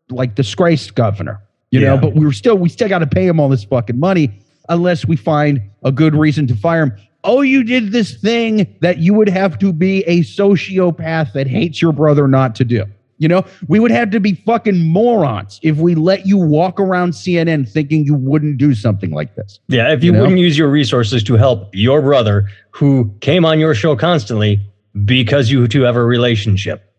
like 0.10 0.36
disgraced 0.36 0.96
governor. 0.96 1.42
You 1.72 1.82
know, 1.82 1.96
Yeah. 1.96 2.00
but 2.00 2.16
we 2.16 2.26
were 2.26 2.32
still 2.32 2.58
we 2.58 2.70
still 2.70 2.88
got 2.88 3.00
to 3.00 3.08
pay 3.08 3.28
him 3.28 3.42
all 3.42 3.50
this 3.50 3.66
fucking 3.66 4.00
money 4.00 4.32
unless 4.70 5.06
we 5.08 5.16
find 5.16 5.62
a 5.84 5.92
good 5.92 6.16
reason 6.16 6.48
to 6.48 6.56
fire 6.56 6.84
him. 6.84 6.98
Oh, 7.24 7.42
you 7.42 7.64
did 7.64 7.92
this 7.92 8.16
thing 8.16 8.78
that 8.82 9.00
you 9.00 9.14
would 9.14 9.30
have 9.30 9.60
to 9.60 9.74
be 9.74 10.04
a 10.04 10.20
sociopath 10.22 11.34
that 11.34 11.48
hates 11.48 11.82
your 11.82 11.92
brother 11.92 12.28
not 12.28 12.56
to 12.56 12.64
do. 12.64 12.86
You 13.20 13.28
know, 13.28 13.46
we 13.68 13.80
would 13.80 13.90
have 13.90 14.12
to 14.12 14.20
be 14.20 14.36
fucking 14.36 14.86
morons 14.86 15.60
if 15.64 15.78
we 15.78 15.96
let 15.96 16.28
you 16.28 16.38
walk 16.38 16.80
around 16.80 17.12
CNN 17.14 17.68
thinking 17.68 18.06
you 18.06 18.14
wouldn't 18.14 18.60
do 18.60 18.76
something 18.76 19.10
like 19.10 19.36
this. 19.36 19.60
Yeah, 19.68 19.92
if 19.92 20.04
you, 20.04 20.12
You 20.12 20.18
know? 20.18 20.22
wouldn't 20.22 20.40
use 20.40 20.58
your 20.58 20.70
resources 20.70 21.24
to 21.24 21.34
help 21.34 21.70
your 21.74 22.02
brother 22.02 22.48
who 22.70 23.12
came 23.22 23.44
on 23.44 23.60
your 23.60 23.74
show 23.74 23.96
constantly 23.96 24.60
because 25.04 25.50
you 25.50 25.68
two 25.68 25.82
have 25.82 25.96
a 25.96 26.06
relationship. 26.06 26.94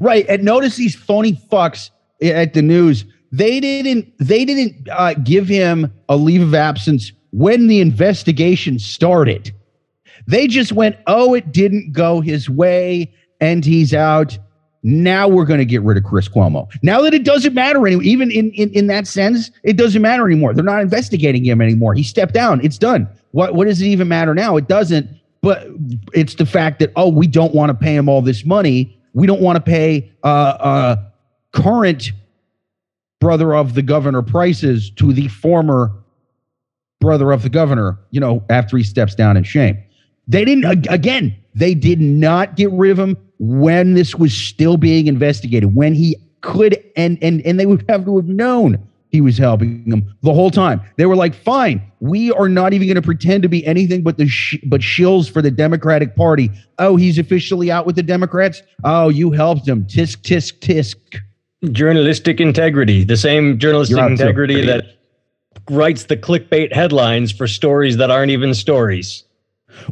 Right. 0.00 0.24
And 0.28 0.44
notice 0.44 0.76
these 0.76 0.94
phony 0.94 1.34
fucks 1.52 1.90
at 2.22 2.54
the 2.54 2.62
news. 2.62 3.04
They 3.36 3.58
didn't 3.58 4.12
they 4.18 4.44
didn't 4.44 4.88
uh, 4.88 5.14
give 5.14 5.48
him 5.48 5.92
a 6.08 6.16
leave 6.16 6.42
of 6.42 6.54
absence 6.54 7.10
when 7.32 7.66
the 7.66 7.80
investigation 7.80 8.78
started. 8.78 9.52
They 10.28 10.46
just 10.46 10.72
went, 10.72 10.96
"Oh, 11.08 11.34
it 11.34 11.50
didn't 11.50 11.92
go 11.92 12.20
his 12.20 12.48
way 12.48 13.12
and 13.40 13.64
he's 13.64 13.92
out." 13.92 14.38
Now 14.84 15.26
we're 15.26 15.46
going 15.46 15.58
to 15.58 15.64
get 15.64 15.82
rid 15.82 15.96
of 15.96 16.04
Chris 16.04 16.28
Cuomo. 16.28 16.70
Now 16.82 17.00
that 17.00 17.12
it 17.12 17.24
doesn't 17.24 17.54
matter 17.54 17.84
anymore, 17.84 18.04
even 18.04 18.30
in, 18.30 18.52
in 18.52 18.70
in 18.70 18.86
that 18.86 19.08
sense, 19.08 19.50
it 19.64 19.76
doesn't 19.76 20.02
matter 20.02 20.26
anymore. 20.26 20.54
They're 20.54 20.62
not 20.62 20.82
investigating 20.82 21.44
him 21.44 21.60
anymore. 21.60 21.94
He 21.94 22.04
stepped 22.04 22.34
down. 22.34 22.64
It's 22.64 22.78
done. 22.78 23.08
What 23.32 23.56
what 23.56 23.66
does 23.66 23.82
it 23.82 23.86
even 23.86 24.06
matter 24.06 24.34
now? 24.34 24.56
It 24.56 24.68
doesn't. 24.68 25.08
But 25.40 25.66
it's 26.12 26.36
the 26.36 26.46
fact 26.46 26.78
that 26.78 26.92
oh, 26.94 27.08
we 27.08 27.26
don't 27.26 27.52
want 27.52 27.70
to 27.70 27.74
pay 27.74 27.96
him 27.96 28.08
all 28.08 28.22
this 28.22 28.44
money. 28.44 28.96
We 29.12 29.26
don't 29.26 29.40
want 29.40 29.56
to 29.56 29.62
pay 29.62 30.12
uh, 30.22 30.26
uh, 30.26 30.96
current 31.52 32.12
brother 33.24 33.54
of 33.54 33.72
the 33.72 33.80
governor 33.80 34.20
prices 34.20 34.90
to 34.90 35.10
the 35.10 35.28
former 35.28 35.90
brother 37.00 37.32
of 37.32 37.42
the 37.42 37.48
governor. 37.48 37.98
You 38.10 38.20
know, 38.20 38.44
after 38.50 38.76
he 38.76 38.84
steps 38.84 39.14
down 39.14 39.38
in 39.38 39.44
shame. 39.44 39.82
They 40.28 40.44
didn't 40.44 40.86
again. 40.90 41.34
They 41.54 41.72
did 41.72 42.02
not 42.02 42.54
get 42.54 42.70
rid 42.70 42.90
of 42.90 42.98
him 42.98 43.16
when 43.38 43.94
this 43.94 44.14
was 44.14 44.34
still 44.34 44.76
being 44.76 45.06
investigated. 45.06 45.74
When 45.74 45.94
he 45.94 46.16
could 46.42 46.76
and 46.96 47.16
and 47.22 47.40
and 47.46 47.58
they 47.58 47.64
would 47.64 47.86
have 47.88 48.04
to 48.04 48.16
have 48.16 48.26
known 48.26 48.78
he 49.08 49.22
was 49.22 49.38
helping 49.38 49.88
them 49.88 50.14
the 50.22 50.34
whole 50.34 50.50
time. 50.50 50.82
They 50.96 51.06
were 51.06 51.16
like, 51.16 51.34
"Fine, 51.34 51.80
we 52.00 52.30
are 52.32 52.50
not 52.50 52.74
even 52.74 52.88
going 52.88 52.96
to 52.96 53.02
pretend 53.02 53.42
to 53.44 53.48
be 53.48 53.64
anything 53.64 54.02
but 54.02 54.18
the 54.18 54.28
sh- 54.28 54.58
but 54.66 54.82
shills 54.82 55.30
for 55.30 55.40
the 55.40 55.50
Democratic 55.50 56.14
Party." 56.14 56.50
Oh, 56.78 56.96
he's 56.96 57.16
officially 57.18 57.70
out 57.70 57.86
with 57.86 57.96
the 57.96 58.02
Democrats. 58.02 58.62
Oh, 58.84 59.08
you 59.08 59.30
helped 59.30 59.66
him. 59.66 59.84
Tisk 59.84 60.18
tisk 60.18 60.58
tisk. 60.58 60.96
Journalistic 61.72 62.40
integrity, 62.40 63.04
the 63.04 63.16
same 63.16 63.58
journalistic 63.58 63.98
integrity 63.98 64.64
that 64.66 64.98
writes 65.70 66.04
the 66.04 66.16
clickbait 66.16 66.72
headlines 66.72 67.32
for 67.32 67.46
stories 67.46 67.96
that 67.96 68.10
aren't 68.10 68.30
even 68.30 68.54
stories. 68.54 69.24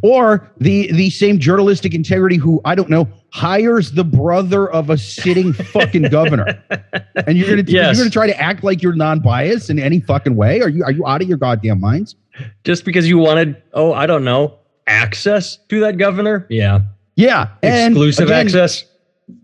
Or 0.03 0.49
the 0.59 0.93
the 0.93 1.11
same 1.11 1.41
journalistic 1.41 1.93
integrity 1.93 2.37
who 2.37 2.61
I 2.65 2.77
don't 2.77 2.89
know 2.89 3.09
hires 3.33 3.93
the 3.93 4.05
brother 4.05 4.71
of 4.71 4.91
a 4.91 4.97
sitting 4.99 5.53
fucking 5.75 6.03
governor, 6.05 6.63
and 7.27 7.37
you're 7.37 7.49
gonna 7.49 7.65
Yes. 7.67 7.97
you're 7.97 8.05
gonna 8.05 8.11
try 8.11 8.29
to 8.29 8.41
act 8.41 8.63
like 8.63 8.81
you're 8.81 8.95
non-biased 8.95 9.71
in 9.71 9.81
any 9.81 9.99
fucking 10.01 10.37
way? 10.37 10.61
Are 10.61 10.69
you 10.69 10.85
are 10.85 10.93
you 10.93 11.05
out 11.07 11.21
of 11.21 11.29
your 11.29 11.39
goddamn 11.39 11.81
minds? 11.81 12.15
Just 12.65 12.85
because 12.85 13.09
you 13.09 13.19
wanted, 13.19 13.61
oh, 13.75 13.93
I 13.93 14.07
don't 14.07 14.25
know, 14.25 14.59
access 14.87 15.57
to 15.69 15.81
that 15.81 15.99
governor? 15.99 16.47
Yeah. 16.49 16.83
Yeah, 17.15 17.49
Exclusive 17.63 18.29
again, 18.29 18.47
access? 18.47 18.85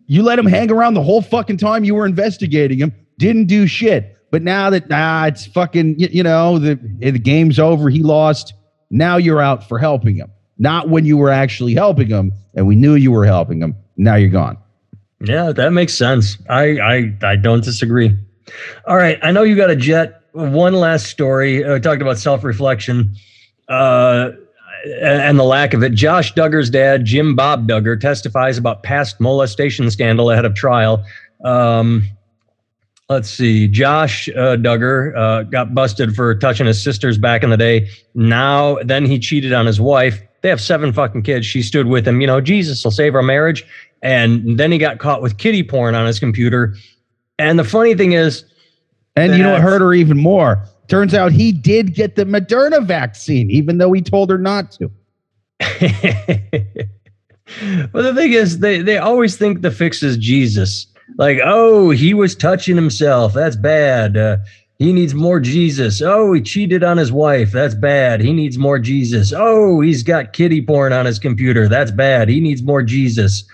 You 0.09 0.23
let 0.23 0.39
him 0.39 0.47
mm-hmm. 0.47 0.55
hang 0.55 0.71
around 0.73 0.95
the 0.95 1.03
whole 1.03 1.23
fucking 1.23 1.59
time 1.59 1.85
you 1.85 1.95
were 1.95 2.07
investigating 2.07 2.79
him. 2.79 2.93
Didn't 3.19 3.47
do 3.47 3.67
shit. 3.67 4.17
But 4.31 4.43
now 4.43 4.71
that 4.71 4.89
nah, 4.89 5.27
it's 5.27 5.47
fucking 5.47 5.99
you, 5.99 6.09
you 6.11 6.23
know 6.23 6.59
the 6.59 6.73
eh, 7.03 7.13
the 7.13 7.19
game's 7.19 7.59
over. 7.59 7.89
He 7.89 8.03
lost. 8.03 8.55
Now 8.91 9.17
you're 9.17 9.41
out 9.41 9.69
for 9.69 9.79
helping 9.79 10.17
him. 10.17 10.31
Not 10.59 10.89
when 10.89 11.05
you 11.05 11.17
were 11.17 11.31
actually 11.31 11.75
helping 11.75 12.09
him, 12.09 12.33
and 12.55 12.67
we 12.67 12.75
knew 12.75 12.95
you 12.95 13.13
were 13.13 13.25
helping 13.25 13.63
him. 13.63 13.77
Now 13.97 14.17
you're 14.17 14.31
gone. 14.31 14.59
Yeah, 15.21 15.53
that 15.53 15.73
makes 15.73 15.95
sense. 15.95 16.39
I 16.49 16.79
I 16.79 17.17
I 17.23 17.37
don't 17.37 17.65
disagree. 17.65 18.17
All 18.87 18.97
right, 18.97 19.19
I 19.23 19.31
know 19.31 19.43
you 19.43 19.57
got 19.57 19.71
a 19.71 19.77
jet. 19.77 20.23
One 20.33 20.75
last 20.75 21.07
story. 21.07 21.65
Uh, 21.65 21.77
I 21.77 21.79
talked 21.79 22.03
about 22.03 22.19
self 22.19 22.45
reflection, 22.45 23.15
uh, 23.69 24.31
and 25.01 25.39
the 25.39 25.45
lack 25.45 25.75
of 25.75 25.83
it. 25.83 25.93
Josh 25.93 26.35
Duggar's 26.35 26.71
dad, 26.71 27.05
Jim 27.05 27.35
Bob 27.35 27.69
Duggar, 27.69 28.01
testifies 28.01 28.59
about 28.59 28.83
past 28.83 29.21
molestation 29.21 29.91
scandal 29.91 30.31
ahead 30.31 30.45
of 30.45 30.55
trial. 30.55 31.05
Um, 31.45 32.05
let's 33.09 33.31
see. 33.31 33.69
Josh 33.69 34.29
uh, 34.31 34.57
Duggar 34.57 35.17
uh, 35.17 35.43
got 35.45 35.75
busted 35.75 36.15
for 36.15 36.35
touching 36.35 36.67
his 36.67 36.83
sisters 36.83 37.19
back 37.19 37.43
in 37.43 37.51
the 37.51 37.57
day. 37.57 37.89
Now, 38.15 38.79
then 38.85 39.05
he 39.05 39.19
cheated 39.19 39.53
on 39.53 39.67
his 39.67 39.81
wife. 39.81 40.21
They 40.43 40.49
have 40.49 40.61
seven 40.61 40.93
fucking 40.93 41.23
kids. 41.23 41.47
She 41.47 41.63
stood 41.63 41.87
with 41.87 42.07
him. 42.07 42.21
You 42.21 42.27
know, 42.27 42.41
Jesus 42.41 42.83
will 42.85 42.91
save 42.91 43.15
our 43.15 43.23
marriage. 43.23 43.65
And 44.03 44.59
then 44.59 44.71
he 44.71 44.79
got 44.79 44.99
caught 44.99 45.23
with 45.23 45.39
kitty 45.39 45.63
porn 45.65 45.95
on 45.95 46.07
his 46.07 46.21
computer. 46.21 46.77
And 47.39 47.59
the 47.59 47.65
funny 47.65 47.95
thing 47.95 48.13
is, 48.13 48.45
And 49.19 49.37
you 49.37 49.43
know 49.43 49.53
what 49.53 49.61
hurt 49.61 49.81
her 49.81 49.95
even 49.95 50.19
more? 50.19 50.63
Turns 50.89 51.15
out 51.15 51.33
he 51.33 51.53
did 51.53 51.95
get 51.95 52.17
the 52.17 52.25
Moderna 52.25 52.85
vaccine, 52.85 53.51
even 53.51 53.79
though 53.79 53.93
he 53.93 54.01
told 54.01 54.31
her 54.31 54.39
not 54.39 54.73
to. 54.73 54.91
well, 57.93 58.05
the 58.05 58.15
thing 58.15 58.33
is, 58.33 58.61
they, 58.61 58.81
they 58.81 58.99
always 58.99 59.37
think 59.37 59.61
the 59.61 59.71
fix 59.71 60.03
is 60.03 60.17
Jesus. 60.17 60.87
Like, 61.17 61.41
oh, 61.45 61.91
he 61.91 62.15
was 62.15 62.35
touching 62.35 62.77
himself. 62.77 63.35
That's 63.35 63.57
bad. 63.57 64.17
Uh, 64.17 64.39
he 64.79 64.93
needs 64.93 65.15
more 65.15 65.41
Jesus. 65.41 66.01
Oh, 66.01 66.33
he 66.33 66.41
cheated 66.41 66.85
on 66.85 66.97
his 66.97 67.11
wife. 67.11 67.51
That's 67.51 67.75
bad. 67.75 68.21
He 68.21 68.33
needs 68.33 68.57
more 68.57 68.79
Jesus. 68.79 69.33
Oh, 69.37 69.81
he's 69.81 70.03
got 70.03 70.33
kitty 70.33 70.63
porn 70.63 70.93
on 70.93 71.05
his 71.05 71.19
computer. 71.19 71.69
That's 71.69 71.91
bad. 71.91 72.29
He 72.29 72.41
needs 72.41 72.63
more 72.63 72.83
Jesus. 72.83 73.45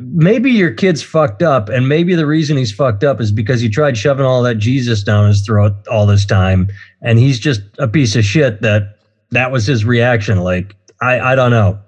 Maybe 0.00 0.50
your 0.50 0.72
kid's 0.72 1.02
fucked 1.02 1.42
up, 1.42 1.68
and 1.68 1.88
maybe 1.88 2.14
the 2.14 2.26
reason 2.26 2.56
he's 2.56 2.72
fucked 2.72 3.04
up 3.04 3.20
is 3.20 3.32
because 3.32 3.60
he 3.60 3.68
tried 3.68 3.96
shoving 3.96 4.24
all 4.24 4.42
that 4.42 4.56
Jesus 4.56 5.02
down 5.02 5.28
his 5.28 5.42
throat 5.42 5.72
all 5.88 6.06
this 6.06 6.24
time, 6.24 6.68
and 7.02 7.18
he's 7.18 7.38
just 7.38 7.62
a 7.78 7.88
piece 7.88 8.16
of 8.16 8.24
shit. 8.24 8.62
That 8.62 8.98
that 9.30 9.52
was 9.52 9.66
his 9.66 9.84
reaction. 9.84 10.40
Like, 10.40 10.74
I 11.00 11.20
I 11.20 11.34
don't 11.34 11.50
know. 11.50 11.78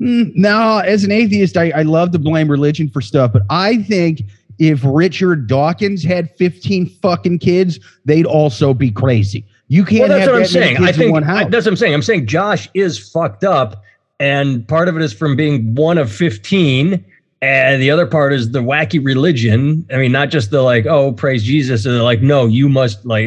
Mm, 0.00 0.34
Now, 0.34 0.78
as 0.78 1.04
an 1.04 1.12
atheist, 1.12 1.56
I, 1.56 1.70
I 1.70 1.82
love 1.82 2.10
to 2.12 2.18
blame 2.18 2.48
religion 2.48 2.88
for 2.90 3.00
stuff, 3.00 3.32
but 3.32 3.42
I 3.50 3.82
think 3.82 4.22
if 4.58 4.80
Richard 4.84 5.46
Dawkins 5.46 6.02
had 6.02 6.30
15 6.36 6.86
fucking 7.02 7.38
kids, 7.38 7.78
they'd 8.04 8.26
also 8.26 8.74
be 8.74 8.90
crazy. 8.90 9.46
You 9.68 9.84
can't. 9.84 10.00
Well, 10.00 10.08
that's 10.08 10.26
have 10.26 10.32
what 10.32 10.42
I'm 10.42 10.46
saying. 10.48 10.76
I 10.78 10.88
in 10.90 10.94
think 10.94 11.24
I, 11.26 11.44
that's 11.44 11.64
what 11.64 11.72
I'm 11.72 11.76
saying. 11.76 11.94
I'm 11.94 12.02
saying 12.02 12.26
Josh 12.26 12.68
is 12.74 12.98
fucked 13.10 13.44
up, 13.44 13.82
and 14.20 14.66
part 14.66 14.88
of 14.88 14.96
it 14.96 15.02
is 15.02 15.12
from 15.12 15.36
being 15.36 15.74
one 15.74 15.98
of 15.98 16.10
15, 16.12 17.04
and 17.42 17.82
the 17.82 17.90
other 17.90 18.06
part 18.06 18.32
is 18.32 18.52
the 18.52 18.60
wacky 18.60 19.04
religion. 19.04 19.86
I 19.92 19.96
mean, 19.96 20.12
not 20.12 20.30
just 20.30 20.50
the 20.50 20.62
like, 20.62 20.86
oh, 20.86 21.12
praise 21.12 21.42
Jesus, 21.42 21.84
and 21.84 21.94
they're 21.94 22.02
like, 22.02 22.22
no, 22.22 22.46
you 22.46 22.68
must 22.68 23.04
like. 23.04 23.26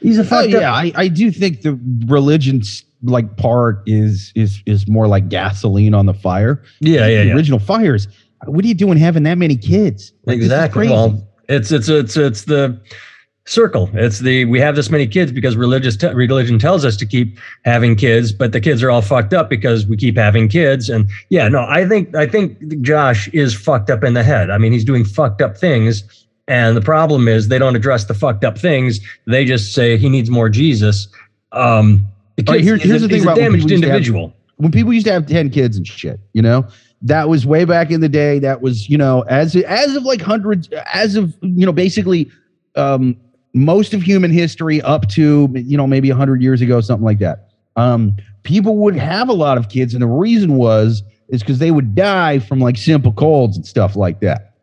He's 0.00 0.18
a 0.18 0.22
Oh 0.22 0.24
fucked 0.24 0.48
yeah, 0.48 0.72
up. 0.72 0.76
I, 0.76 0.92
I 0.96 1.08
do 1.08 1.30
think 1.30 1.62
the 1.62 1.78
religion's 2.06 2.84
like 3.02 3.36
part 3.36 3.82
is 3.86 4.32
is 4.34 4.62
is 4.66 4.88
more 4.88 5.06
like 5.08 5.28
gasoline 5.28 5.94
on 5.94 6.06
the 6.06 6.14
fire. 6.14 6.62
Yeah, 6.80 7.06
yeah, 7.06 7.22
the 7.22 7.28
yeah. 7.28 7.34
original 7.34 7.58
fires. 7.58 8.08
What 8.46 8.64
are 8.64 8.68
you 8.68 8.74
doing 8.74 8.96
having 8.96 9.24
that 9.24 9.36
many 9.36 9.56
kids? 9.56 10.12
Like, 10.24 10.36
exactly. 10.36 10.88
Well, 10.88 11.26
it's 11.48 11.70
it's 11.70 11.88
it's 11.88 12.16
it's 12.16 12.44
the 12.44 12.80
circle. 13.50 13.90
It's 13.94 14.20
the 14.20 14.44
we 14.44 14.60
have 14.60 14.76
this 14.76 14.90
many 14.90 15.06
kids 15.06 15.32
because 15.32 15.56
religious 15.56 15.96
te- 15.96 16.14
religion 16.14 16.58
tells 16.58 16.84
us 16.84 16.96
to 16.98 17.06
keep 17.06 17.38
having 17.64 17.96
kids, 17.96 18.32
but 18.32 18.52
the 18.52 18.60
kids 18.60 18.82
are 18.82 18.90
all 18.90 19.02
fucked 19.02 19.34
up 19.34 19.50
because 19.50 19.86
we 19.86 19.96
keep 19.96 20.16
having 20.16 20.48
kids. 20.48 20.88
And 20.88 21.08
yeah, 21.30 21.48
no, 21.48 21.66
I 21.68 21.86
think 21.86 22.14
I 22.14 22.26
think 22.26 22.80
Josh 22.80 23.28
is 23.28 23.54
fucked 23.54 23.90
up 23.90 24.04
in 24.04 24.14
the 24.14 24.22
head. 24.22 24.50
I 24.50 24.58
mean, 24.58 24.72
he's 24.72 24.84
doing 24.84 25.04
fucked 25.04 25.42
up 25.42 25.56
things. 25.58 26.26
And 26.48 26.76
the 26.76 26.80
problem 26.80 27.28
is 27.28 27.48
they 27.48 27.58
don't 27.58 27.76
address 27.76 28.04
the 28.04 28.14
fucked 28.14 28.44
up 28.44 28.58
things. 28.58 28.98
They 29.26 29.44
just 29.44 29.72
say 29.72 29.96
he 29.96 30.08
needs 30.08 30.30
more 30.30 30.48
Jesus. 30.48 31.06
Um, 31.52 32.06
the 32.36 32.44
All 32.48 32.54
right, 32.54 32.62
here- 32.62 32.76
here's 32.76 33.02
a, 33.02 33.08
the 33.08 33.14
thing 33.14 33.22
about 33.22 33.36
damaged 33.36 33.68
to 33.68 33.74
have- 33.74 33.82
individual. 33.84 34.32
when 34.56 34.72
people 34.72 34.92
used 34.92 35.06
to 35.06 35.12
have 35.12 35.26
10 35.26 35.50
kids 35.50 35.76
and 35.76 35.86
shit, 35.86 36.18
you 36.32 36.42
know, 36.42 36.66
that 37.02 37.28
was 37.28 37.46
way 37.46 37.64
back 37.64 37.90
in 37.90 38.00
the 38.00 38.08
day. 38.08 38.38
That 38.40 38.62
was, 38.62 38.88
you 38.88 38.98
know, 38.98 39.22
as 39.22 39.54
as 39.56 39.94
of 39.94 40.02
like 40.04 40.20
hundreds, 40.20 40.68
as 40.92 41.14
of, 41.16 41.34
you 41.42 41.64
know, 41.66 41.72
basically 41.72 42.30
um 42.76 43.16
most 43.54 43.94
of 43.94 44.02
human 44.02 44.30
history 44.30 44.80
up 44.82 45.08
to, 45.10 45.48
you 45.54 45.76
know, 45.76 45.86
maybe 45.86 46.08
100 46.10 46.42
years 46.42 46.60
ago, 46.60 46.80
something 46.80 47.04
like 47.04 47.18
that. 47.18 47.48
Um, 47.76 48.16
people 48.42 48.76
would 48.78 48.96
have 48.96 49.28
a 49.28 49.32
lot 49.32 49.58
of 49.58 49.68
kids. 49.68 49.94
And 49.94 50.02
the 50.02 50.06
reason 50.06 50.56
was, 50.56 51.02
is 51.28 51.40
because 51.42 51.58
they 51.58 51.70
would 51.70 51.94
die 51.94 52.38
from 52.38 52.60
like 52.60 52.76
simple 52.76 53.12
colds 53.12 53.56
and 53.56 53.66
stuff 53.66 53.96
like 53.96 54.20
that. 54.20 54.54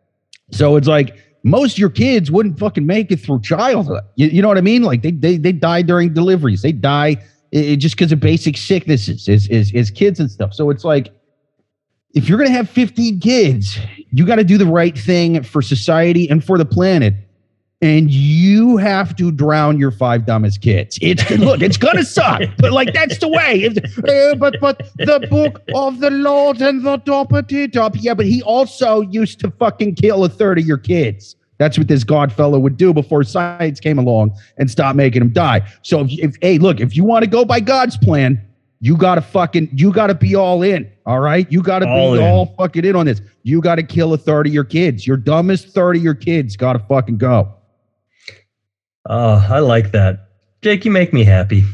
So 0.50 0.76
it's 0.76 0.88
like, 0.88 1.16
most 1.44 1.74
of 1.74 1.78
your 1.78 1.90
kids 1.90 2.30
wouldn't 2.30 2.58
fucking 2.58 2.84
make 2.84 3.10
it 3.12 3.18
through 3.20 3.40
childhood. 3.42 4.02
You, 4.16 4.26
you 4.28 4.42
know 4.42 4.48
what 4.48 4.58
I 4.58 4.62
mean? 4.62 4.82
Like 4.82 5.02
they 5.02 5.12
they 5.12 5.36
they 5.36 5.52
die 5.52 5.82
during 5.82 6.12
deliveries. 6.12 6.62
They 6.62 6.72
die 6.72 7.16
i- 7.54 7.58
i- 7.72 7.76
just 7.76 7.94
because 7.96 8.10
of 8.10 8.18
basic 8.20 8.56
sicknesses 8.56 9.28
is, 9.28 9.48
is 9.48 9.70
is 9.72 9.90
kids 9.90 10.18
and 10.18 10.30
stuff. 10.30 10.52
So 10.52 10.68
it's 10.68 10.84
like 10.84 11.10
if 12.14 12.28
you're 12.28 12.38
gonna 12.38 12.50
have 12.50 12.68
15 12.68 13.20
kids, 13.20 13.78
you 14.10 14.26
got 14.26 14.36
to 14.36 14.44
do 14.44 14.58
the 14.58 14.66
right 14.66 14.98
thing 14.98 15.42
for 15.44 15.62
society 15.62 16.28
and 16.28 16.44
for 16.44 16.58
the 16.58 16.64
planet. 16.64 17.14
And 17.80 18.10
you 18.10 18.76
have 18.76 19.14
to 19.16 19.30
drown 19.30 19.78
your 19.78 19.92
five 19.92 20.26
dumbest 20.26 20.60
kids. 20.62 20.98
It's 21.00 21.30
look, 21.30 21.62
it's 21.62 21.76
gonna 21.76 22.02
suck, 22.02 22.42
but 22.58 22.72
like 22.72 22.92
that's 22.92 23.18
the 23.18 23.28
way. 23.28 23.66
Uh, 23.68 24.34
but 24.34 24.56
but 24.60 24.90
the 24.96 25.24
book 25.30 25.62
of 25.76 26.00
the 26.00 26.10
Lord 26.10 26.60
and 26.60 26.84
the 26.84 26.98
Doppity 26.98 27.70
Dop. 27.70 27.94
Yeah, 28.00 28.14
but 28.14 28.26
he 28.26 28.42
also 28.42 29.02
used 29.02 29.38
to 29.40 29.50
fucking 29.52 29.94
kill 29.94 30.24
a 30.24 30.28
third 30.28 30.58
of 30.58 30.66
your 30.66 30.78
kids. 30.78 31.36
That's 31.58 31.78
what 31.78 31.86
this 31.86 32.02
God 32.02 32.32
fellow 32.32 32.58
would 32.58 32.76
do 32.76 32.92
before 32.92 33.22
science 33.22 33.78
came 33.78 33.98
along 33.98 34.32
and 34.56 34.68
stopped 34.68 34.96
making 34.96 35.20
them 35.20 35.32
die. 35.32 35.62
So 35.82 36.00
if, 36.00 36.18
if 36.18 36.36
hey, 36.42 36.58
look, 36.58 36.80
if 36.80 36.96
you 36.96 37.04
want 37.04 37.24
to 37.24 37.30
go 37.30 37.44
by 37.44 37.60
God's 37.60 37.96
plan, 37.96 38.40
you 38.80 38.96
gotta 38.96 39.20
fucking 39.20 39.70
you 39.72 39.92
gotta 39.92 40.14
be 40.14 40.34
all 40.34 40.62
in. 40.62 40.90
All 41.06 41.20
right. 41.20 41.50
You 41.50 41.62
gotta 41.62 41.86
All 41.88 42.14
be 42.14 42.18
in. 42.18 42.24
all 42.24 42.46
fucking 42.58 42.84
in 42.84 42.96
on 42.96 43.06
this. 43.06 43.20
You 43.44 43.60
gotta 43.60 43.84
kill 43.84 44.12
a 44.14 44.18
third 44.18 44.48
of 44.48 44.52
your 44.52 44.64
kids. 44.64 45.06
Your 45.06 45.16
dumbest 45.16 45.68
third 45.68 45.94
of 45.96 46.02
your 46.02 46.14
kids 46.14 46.56
gotta 46.56 46.80
fucking 46.80 47.18
go. 47.18 47.54
Oh, 49.08 49.46
I 49.48 49.60
like 49.60 49.92
that. 49.92 50.28
Jake, 50.62 50.84
you 50.84 50.90
make 50.90 51.12
me 51.12 51.24
happy. 51.24 51.64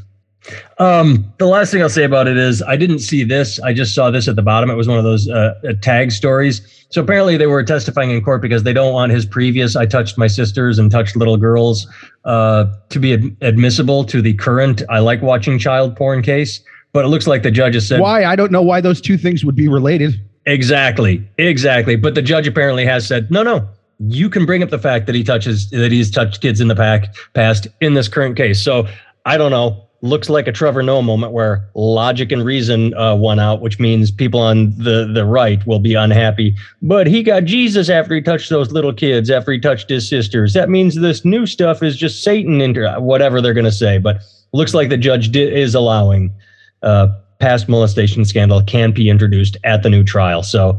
Um, 0.78 1.32
the 1.38 1.46
last 1.46 1.72
thing 1.72 1.80
I'll 1.80 1.88
say 1.88 2.04
about 2.04 2.28
it 2.28 2.36
is 2.36 2.62
I 2.62 2.76
didn't 2.76 2.98
see 2.98 3.24
this. 3.24 3.58
I 3.60 3.72
just 3.72 3.94
saw 3.94 4.10
this 4.10 4.28
at 4.28 4.36
the 4.36 4.42
bottom. 4.42 4.70
It 4.70 4.74
was 4.74 4.86
one 4.86 4.98
of 4.98 5.04
those 5.04 5.28
uh, 5.28 5.54
uh, 5.66 5.72
tag 5.80 6.12
stories. 6.12 6.86
So 6.90 7.02
apparently 7.02 7.36
they 7.36 7.46
were 7.46 7.62
testifying 7.64 8.10
in 8.10 8.22
court 8.22 8.42
because 8.42 8.62
they 8.62 8.74
don't 8.74 8.92
want 8.92 9.10
his 9.10 9.24
previous 9.24 9.74
"I 9.74 9.86
touched 9.86 10.18
my 10.18 10.26
sisters 10.26 10.78
and 10.78 10.90
touched 10.90 11.16
little 11.16 11.38
girls" 11.38 11.86
uh, 12.26 12.66
to 12.90 12.98
be 12.98 13.14
ad- 13.14 13.36
admissible 13.40 14.04
to 14.04 14.20
the 14.20 14.34
current 14.34 14.82
"I 14.90 14.98
like 14.98 15.22
watching 15.22 15.58
child 15.58 15.96
porn" 15.96 16.22
case. 16.22 16.60
But 16.92 17.04
it 17.04 17.08
looks 17.08 17.26
like 17.26 17.42
the 17.42 17.50
judge 17.50 17.74
has 17.74 17.88
said 17.88 18.00
Why? 18.00 18.24
I 18.24 18.36
don't 18.36 18.52
know 18.52 18.62
why 18.62 18.80
those 18.80 19.00
two 19.00 19.16
things 19.16 19.44
would 19.44 19.56
be 19.56 19.66
related. 19.66 20.20
Exactly. 20.46 21.28
Exactly. 21.38 21.96
But 21.96 22.14
the 22.14 22.22
judge 22.22 22.46
apparently 22.46 22.84
has 22.84 23.06
said, 23.06 23.30
no, 23.30 23.42
no, 23.42 23.68
you 24.08 24.28
can 24.28 24.46
bring 24.46 24.62
up 24.62 24.70
the 24.70 24.78
fact 24.78 25.06
that 25.06 25.14
he 25.14 25.24
touches 25.24 25.70
that 25.70 25.92
he's 25.92 26.10
touched 26.10 26.40
kids 26.40 26.60
in 26.60 26.68
the 26.68 26.76
pack 26.76 27.14
past 27.34 27.66
in 27.80 27.94
this 27.94 28.08
current 28.08 28.36
case. 28.36 28.62
So 28.62 28.86
I 29.24 29.36
don't 29.36 29.50
know. 29.50 29.80
Looks 30.02 30.28
like 30.28 30.46
a 30.46 30.52
Trevor 30.52 30.82
Noah 30.82 31.02
moment 31.02 31.32
where 31.32 31.66
logic 31.74 32.30
and 32.30 32.44
reason 32.44 32.92
uh, 32.92 33.14
won 33.14 33.40
out, 33.40 33.62
which 33.62 33.80
means 33.80 34.10
people 34.10 34.38
on 34.38 34.76
the 34.76 35.10
the 35.14 35.24
right 35.24 35.66
will 35.66 35.78
be 35.78 35.94
unhappy. 35.94 36.54
But 36.82 37.06
he 37.06 37.22
got 37.22 37.44
Jesus 37.44 37.88
after 37.88 38.14
he 38.14 38.20
touched 38.20 38.50
those 38.50 38.70
little 38.70 38.92
kids, 38.92 39.30
after 39.30 39.50
he 39.50 39.58
touched 39.58 39.88
his 39.88 40.06
sisters. 40.06 40.52
That 40.52 40.68
means 40.68 40.96
this 40.96 41.24
new 41.24 41.46
stuff 41.46 41.82
is 41.82 41.96
just 41.96 42.22
Satan 42.22 42.60
into 42.60 42.86
whatever 42.98 43.40
they're 43.40 43.54
going 43.54 43.64
to 43.64 43.72
say. 43.72 43.96
But 43.96 44.22
looks 44.52 44.74
like 44.74 44.90
the 44.90 44.98
judge 44.98 45.32
di- 45.32 45.50
is 45.50 45.74
allowing 45.74 46.34
uh, 46.82 47.08
past 47.38 47.66
molestation 47.66 48.26
scandal 48.26 48.62
can 48.62 48.92
be 48.92 49.08
introduced 49.08 49.56
at 49.64 49.82
the 49.82 49.88
new 49.88 50.04
trial. 50.04 50.42
So 50.42 50.78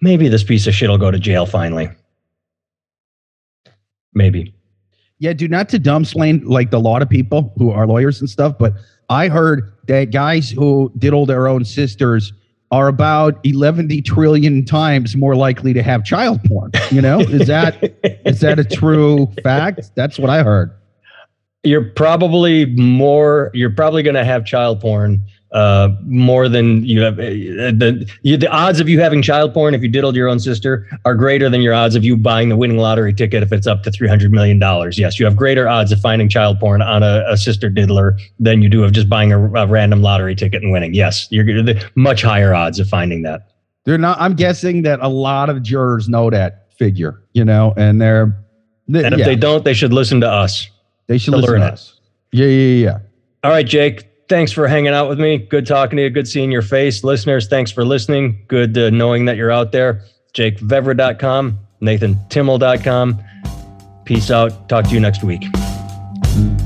maybe 0.00 0.28
this 0.28 0.44
piece 0.44 0.66
of 0.66 0.74
shit 0.74 0.88
will 0.88 0.98
go 0.98 1.10
to 1.10 1.18
jail 1.18 1.44
finally. 1.44 1.90
Maybe. 4.14 4.54
Yeah, 5.18 5.32
do 5.32 5.46
not 5.46 5.68
to 5.70 5.78
dumb 5.78 6.04
slain 6.04 6.44
like 6.44 6.72
a 6.72 6.78
lot 6.78 7.00
of 7.00 7.08
people 7.08 7.52
who 7.56 7.70
are 7.70 7.86
lawyers 7.86 8.20
and 8.20 8.28
stuff, 8.28 8.58
but 8.58 8.74
I 9.08 9.28
heard 9.28 9.72
that 9.86 10.10
guys 10.10 10.50
who 10.50 10.92
diddle 10.98 11.26
their 11.26 11.46
own 11.46 11.64
sisters 11.64 12.32
are 12.72 12.88
about 12.88 13.38
11 13.44 14.02
trillion 14.02 14.64
times 14.64 15.14
more 15.14 15.36
likely 15.36 15.74
to 15.74 15.82
have 15.82 16.04
child 16.04 16.42
porn. 16.44 16.72
You 16.90 17.02
know, 17.02 17.20
is 17.20 17.46
that 17.46 17.82
is 18.26 18.40
that 18.40 18.58
a 18.58 18.64
true 18.64 19.28
fact? 19.42 19.90
That's 19.94 20.18
what 20.18 20.30
I 20.30 20.42
heard. 20.42 20.72
You're 21.62 21.90
probably 21.90 22.66
more. 22.66 23.50
You're 23.54 23.70
probably 23.70 24.02
going 24.02 24.16
to 24.16 24.24
have 24.24 24.44
child 24.44 24.80
porn 24.80 25.22
uh, 25.52 25.88
more 26.04 26.48
than 26.48 26.84
you 26.84 27.00
have. 27.02 27.18
uh, 27.18 27.22
The 27.24 28.10
you, 28.22 28.36
the 28.36 28.50
odds 28.50 28.80
of 28.80 28.88
you 28.88 29.00
having 29.00 29.20
child 29.22 29.52
porn 29.52 29.74
if 29.74 29.82
you 29.82 29.88
diddled 29.88 30.16
your 30.16 30.28
own 30.28 30.40
sister 30.40 30.88
are 31.04 31.14
greater 31.14 31.50
than 31.50 31.60
your 31.60 31.74
odds 31.74 31.94
of 31.94 32.04
you 32.04 32.16
buying 32.16 32.48
the 32.48 32.56
winning 32.56 32.78
lottery 32.78 33.12
ticket 33.12 33.42
if 33.42 33.52
it's 33.52 33.66
up 33.66 33.82
to 33.82 33.90
three 33.90 34.08
hundred 34.08 34.32
million 34.32 34.58
dollars. 34.58 34.98
Yes, 34.98 35.18
you 35.18 35.26
have 35.26 35.36
greater 35.36 35.68
odds 35.68 35.92
of 35.92 36.00
finding 36.00 36.28
child 36.28 36.58
porn 36.58 36.80
on 36.82 37.02
a, 37.02 37.24
a 37.28 37.36
sister 37.36 37.68
diddler 37.68 38.16
than 38.38 38.62
you 38.62 38.68
do 38.68 38.82
of 38.84 38.92
just 38.92 39.08
buying 39.08 39.32
a, 39.32 39.38
a 39.54 39.66
random 39.66 40.00
lottery 40.02 40.34
ticket 40.34 40.62
and 40.62 40.72
winning. 40.72 40.94
Yes, 40.94 41.28
you're 41.30 41.44
the 41.62 41.90
much 41.94 42.22
higher 42.22 42.54
odds 42.54 42.78
of 42.80 42.88
finding 42.88 43.22
that. 43.22 43.48
They're 43.84 43.98
not. 43.98 44.18
I'm 44.20 44.34
guessing 44.34 44.82
that 44.82 45.00
a 45.00 45.08
lot 45.08 45.50
of 45.50 45.62
jurors 45.62 46.08
know 46.08 46.30
that 46.30 46.72
figure. 46.78 47.20
You 47.34 47.44
know, 47.44 47.74
and 47.76 48.00
they're 48.00 48.36
they, 48.88 49.04
And 49.04 49.12
if 49.14 49.20
yeah, 49.20 49.26
they 49.26 49.36
don't, 49.36 49.64
they 49.64 49.74
should 49.74 49.92
listen 49.92 50.20
to 50.22 50.28
us. 50.30 50.68
they 51.08 51.18
should 51.18 51.32
to 51.32 51.36
listen 51.38 51.52
learn 51.52 51.60
to 51.62 51.66
it. 51.66 51.72
us. 51.72 52.00
Yeah, 52.32 52.46
yeah, 52.46 52.84
yeah. 52.84 52.98
All 53.44 53.50
right, 53.50 53.66
Jake. 53.66 54.06
Thanks 54.28 54.52
for 54.52 54.66
hanging 54.66 54.94
out 54.94 55.08
with 55.08 55.20
me. 55.20 55.38
Good 55.38 55.66
talking 55.66 55.96
to 55.96 56.02
you. 56.04 56.10
Good 56.10 56.28
seeing 56.28 56.50
your 56.50 56.62
face. 56.62 57.04
Listeners, 57.04 57.48
thanks 57.48 57.70
for 57.70 57.84
listening. 57.84 58.44
Good 58.48 58.76
uh, 58.78 58.90
knowing 58.90 59.26
that 59.26 59.36
you're 59.36 59.50
out 59.50 59.72
there. 59.72 60.02
JakeVevra.com, 60.34 61.58
NathanTimmel.com. 61.82 63.22
Peace 64.04 64.30
out. 64.30 64.68
Talk 64.68 64.86
to 64.86 64.90
you 64.90 65.00
next 65.00 65.22
week. 65.22 65.44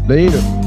Later. 0.06 0.65